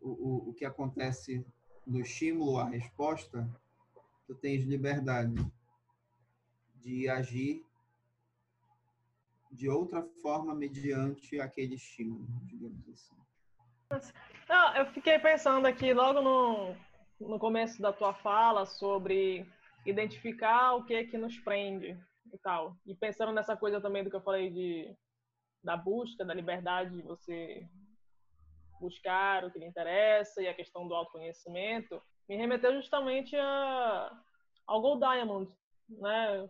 o, 0.00 0.10
o, 0.10 0.50
o 0.50 0.54
que 0.54 0.64
acontece 0.64 1.44
no 1.86 2.00
estímulo 2.00 2.58
à 2.58 2.68
resposta, 2.68 3.48
tu 4.26 4.34
tens 4.34 4.64
liberdade 4.64 5.34
de 6.76 7.08
agir 7.08 7.64
de 9.50 9.68
outra 9.68 10.02
forma 10.22 10.54
mediante 10.54 11.40
aquele 11.40 11.74
estímulo, 11.74 12.26
digamos 12.44 12.88
assim. 12.88 13.16
Eu 14.76 14.86
fiquei 14.86 15.18
pensando 15.18 15.66
aqui 15.66 15.92
logo 15.92 16.22
no, 16.22 16.74
no 17.20 17.38
começo 17.38 17.80
da 17.80 17.92
tua 17.92 18.14
fala 18.14 18.64
sobre 18.64 19.46
identificar 19.84 20.74
o 20.74 20.84
que 20.84 20.94
é 20.94 21.04
que 21.04 21.18
nos 21.18 21.38
prende 21.38 21.98
e 22.32 22.38
tal. 22.38 22.76
E 22.86 22.94
pensando 22.94 23.32
nessa 23.32 23.56
coisa 23.56 23.80
também 23.80 24.02
do 24.02 24.10
que 24.10 24.16
eu 24.16 24.22
falei 24.22 24.50
de 24.50 24.96
da 25.62 25.76
busca, 25.76 26.24
da 26.24 26.34
liberdade 26.34 26.96
de 26.96 27.02
você 27.02 27.68
buscar 28.80 29.44
o 29.44 29.50
que 29.52 29.60
lhe 29.60 29.66
interessa 29.66 30.42
e 30.42 30.48
a 30.48 30.54
questão 30.54 30.88
do 30.88 30.94
autoconhecimento, 30.94 32.02
me 32.28 32.36
remeteu 32.36 32.74
justamente 32.74 33.36
a, 33.36 34.20
ao 34.66 34.80
Gold 34.80 35.00
Diamond, 35.00 35.50
né? 35.88 36.48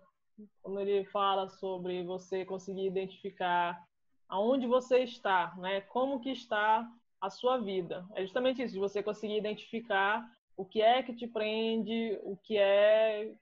quando 0.62 0.80
ele 0.80 1.04
fala 1.06 1.48
sobre 1.48 2.02
você 2.04 2.44
conseguir 2.44 2.86
identificar 2.86 3.80
aonde 4.28 4.66
você 4.66 5.00
está, 5.00 5.54
né? 5.58 5.82
Como 5.82 6.20
que 6.20 6.30
está 6.30 6.88
a 7.20 7.30
sua 7.30 7.58
vida. 7.58 8.04
É 8.14 8.22
justamente 8.22 8.62
isso, 8.62 8.80
você 8.80 9.02
conseguir 9.02 9.36
identificar 9.36 10.26
o 10.56 10.64
que 10.64 10.80
é 10.80 11.02
que 11.02 11.14
te 11.14 11.26
prende, 11.26 12.18
o 12.22 12.36
que 12.36 12.56
é 12.56 13.32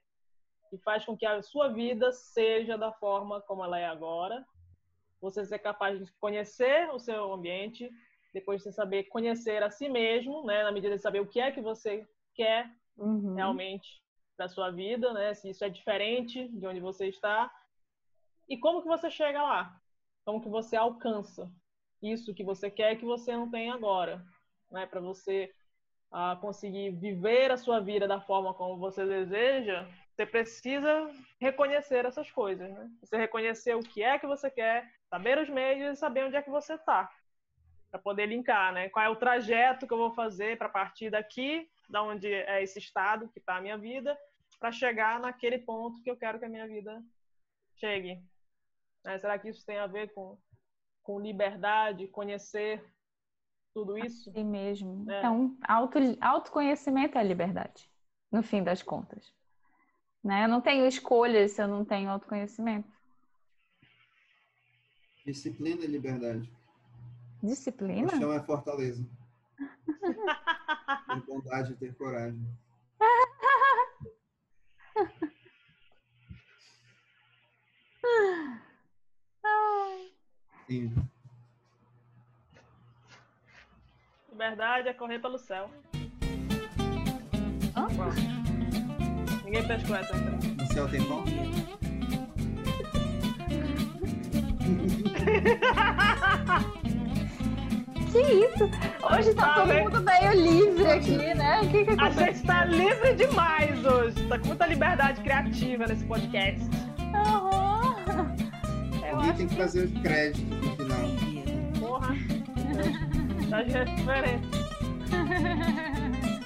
que 0.69 0.77
faz 0.77 1.03
com 1.05 1.17
que 1.17 1.25
a 1.25 1.41
sua 1.41 1.69
vida 1.69 2.11
seja 2.11 2.77
da 2.77 2.91
forma 2.93 3.41
como 3.41 3.63
ela 3.63 3.79
é 3.79 3.85
agora. 3.85 4.45
Você 5.19 5.45
ser 5.45 5.59
capaz 5.59 5.99
de 5.99 6.11
conhecer 6.13 6.89
o 6.93 6.99
seu 6.99 7.33
ambiente, 7.33 7.89
depois 8.33 8.63
de 8.63 8.71
saber 8.71 9.03
conhecer 9.05 9.61
a 9.63 9.69
si 9.69 9.89
mesmo, 9.89 10.45
né, 10.45 10.63
na 10.63 10.71
medida 10.71 10.95
de 10.95 11.01
saber 11.01 11.19
o 11.19 11.27
que 11.27 11.39
é 11.39 11.51
que 11.51 11.61
você 11.61 12.07
quer 12.41 12.71
uhum. 12.97 13.35
realmente 13.35 14.01
da 14.37 14.47
sua 14.47 14.71
vida, 14.71 15.13
né? 15.13 15.33
Se 15.33 15.49
isso 15.49 15.63
é 15.63 15.69
diferente 15.69 16.47
de 16.47 16.65
onde 16.65 16.79
você 16.79 17.07
está 17.07 17.51
e 18.49 18.57
como 18.57 18.81
que 18.81 18.87
você 18.87 19.09
chega 19.09 19.41
lá, 19.41 19.79
como 20.25 20.41
que 20.41 20.49
você 20.49 20.75
alcança 20.75 21.51
isso 22.01 22.33
que 22.33 22.43
você 22.43 22.69
quer 22.71 22.95
que 22.95 23.05
você 23.05 23.31
não 23.31 23.49
tem 23.51 23.69
agora, 23.69 24.25
né? 24.71 24.87
Para 24.87 24.99
você 24.99 25.53
uh, 26.11 26.39
conseguir 26.41 26.89
viver 26.91 27.51
a 27.51 27.57
sua 27.57 27.79
vida 27.79 28.07
da 28.07 28.19
forma 28.19 28.55
como 28.55 28.77
você 28.77 29.05
deseja, 29.05 29.87
você 30.11 30.25
precisa 30.25 31.11
reconhecer 31.39 32.05
essas 32.05 32.31
coisas, 32.31 32.67
né? 32.71 32.89
Você 33.01 33.17
reconhecer 33.17 33.75
o 33.75 33.81
que 33.81 34.01
é 34.01 34.17
que 34.17 34.25
você 34.25 34.49
quer, 34.49 34.91
saber 35.07 35.37
os 35.37 35.49
meios 35.49 35.93
e 35.93 35.99
saber 35.99 36.25
onde 36.25 36.35
é 36.35 36.41
que 36.41 36.49
você 36.49 36.73
está, 36.73 37.07
para 37.91 37.99
poder 37.99 38.25
linkar, 38.25 38.73
né? 38.73 38.89
Qual 38.89 39.05
é 39.05 39.09
o 39.09 39.15
trajeto 39.15 39.85
que 39.85 39.93
eu 39.93 39.97
vou 39.97 40.11
fazer 40.15 40.57
para 40.57 40.69
partir 40.69 41.11
daqui, 41.11 41.69
da 41.91 42.01
onde 42.01 42.31
é 42.31 42.63
esse 42.63 42.79
estado 42.79 43.27
que 43.27 43.39
está 43.39 43.57
a 43.57 43.61
minha 43.61 43.77
vida, 43.77 44.17
para 44.59 44.71
chegar 44.71 45.19
naquele 45.19 45.59
ponto 45.59 46.01
que 46.01 46.09
eu 46.09 46.15
quero 46.15 46.39
que 46.39 46.45
a 46.45 46.49
minha 46.49 46.67
vida 46.67 47.03
chegue. 47.75 48.23
Né? 49.03 49.17
Será 49.19 49.37
que 49.37 49.49
isso 49.49 49.65
tem 49.65 49.77
a 49.77 49.87
ver 49.87 50.13
com, 50.13 50.37
com 51.03 51.19
liberdade, 51.19 52.07
conhecer 52.07 52.83
tudo 53.73 53.97
isso? 53.97 54.29
Assim 54.29 54.43
mesmo. 54.43 55.09
É. 55.11 55.19
Então, 55.19 55.57
auto, 55.67 55.99
autoconhecimento 56.21 57.17
é 57.17 57.23
liberdade, 57.23 57.89
no 58.31 58.41
fim 58.41 58.63
das 58.63 58.81
contas. 58.81 59.33
Né? 60.23 60.45
Eu 60.45 60.47
não 60.47 60.61
tenho 60.61 60.85
escolhas 60.87 61.51
se 61.51 61.61
eu 61.61 61.67
não 61.67 61.83
tenho 61.83 62.09
autoconhecimento. 62.09 62.89
Disciplina 65.25 65.83
e 65.83 65.87
liberdade. 65.87 66.51
Disciplina? 67.43 68.07
O 68.07 68.19
chão 68.19 68.33
é 68.33 68.39
fortaleza. 68.39 69.05
ter 70.75 71.25
bondade 71.27 71.73
e 71.73 71.75
ter 71.75 71.93
coragem. 71.95 72.45
Sim. 80.67 80.93
Liberdade 84.29 84.87
é 84.87 84.93
correr 84.93 85.19
pelo 85.19 85.37
céu. 85.37 85.69
Hã? 87.75 87.87
Ninguém 89.43 89.67
pescou 89.67 89.95
essa 89.95 90.15
então. 90.15 90.39
No 90.55 90.65
céu 90.73 90.89
tem 90.89 91.05
pão? 91.07 91.23
Que 98.11 98.19
isso? 98.19 98.69
Hoje 99.09 99.33
tá 99.33 99.53
todo 99.55 99.67
Tá 99.67 99.73
mundo 99.73 100.01
meio 100.01 100.33
livre 100.33 100.85
aqui, 100.87 101.33
né? 101.33 101.61
Que 101.71 101.85
que 101.85 102.01
A 102.01 102.09
gente 102.09 102.43
tá 102.43 102.65
livre 102.65 103.13
demais 103.15 103.85
hoje. 103.85 104.27
Tá 104.27 104.37
com 104.39 104.47
muita 104.47 104.65
liberdade 104.67 105.21
criativa 105.21 105.85
nesse 105.87 106.03
podcast. 106.05 106.61
Aham. 107.15 107.95
Eu 109.07 109.15
Alguém 109.15 109.29
acho 109.29 109.37
tem 109.37 109.47
que 109.47 109.55
que 109.55 109.61
fazer 109.61 109.85
os 109.85 110.01
créditos 110.01 110.43
no 110.49 110.75
final. 110.75 110.99
Porra. 111.79 112.15
Das 113.49 113.67
referências. 113.73 114.61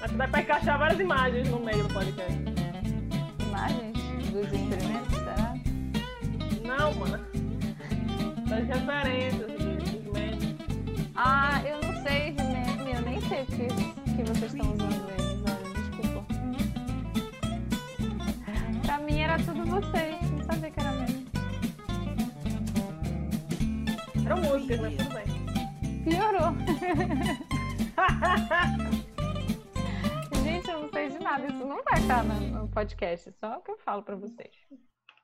Mas 0.00 0.12
dá 0.12 0.28
pra 0.28 0.40
encaixar 0.40 0.78
várias 0.78 1.00
imagens 1.00 1.48
no 1.48 1.58
meio 1.60 1.82
do 1.86 1.94
podcast. 1.94 2.38
imagens 3.46 4.30
dos 4.30 4.44
experimentos, 4.52 5.16
será? 5.18 5.54
Não, 6.64 6.94
mano. 6.94 7.24
Das 8.48 8.66
referências, 8.66 9.55
vocês, 19.80 20.30
não 20.30 20.42
sabia 20.42 20.70
que 20.70 20.80
era 20.80 20.92
meme. 20.92 21.26
Eram 24.24 24.40
músicas, 24.40 24.80
mas 24.80 24.96
tudo 24.96 25.10
bem. 25.14 25.26
Piorou. 26.02 26.54
Gente, 30.42 30.70
eu 30.70 30.80
não 30.80 30.88
sei 30.90 31.10
de 31.10 31.18
nada, 31.18 31.46
isso 31.46 31.66
não 31.66 31.84
vai 31.84 32.00
estar 32.00 32.24
no 32.24 32.68
podcast, 32.68 33.30
só 33.38 33.58
o 33.58 33.60
que 33.60 33.70
eu 33.72 33.78
falo 33.78 34.02
pra 34.02 34.16
vocês. 34.16 34.56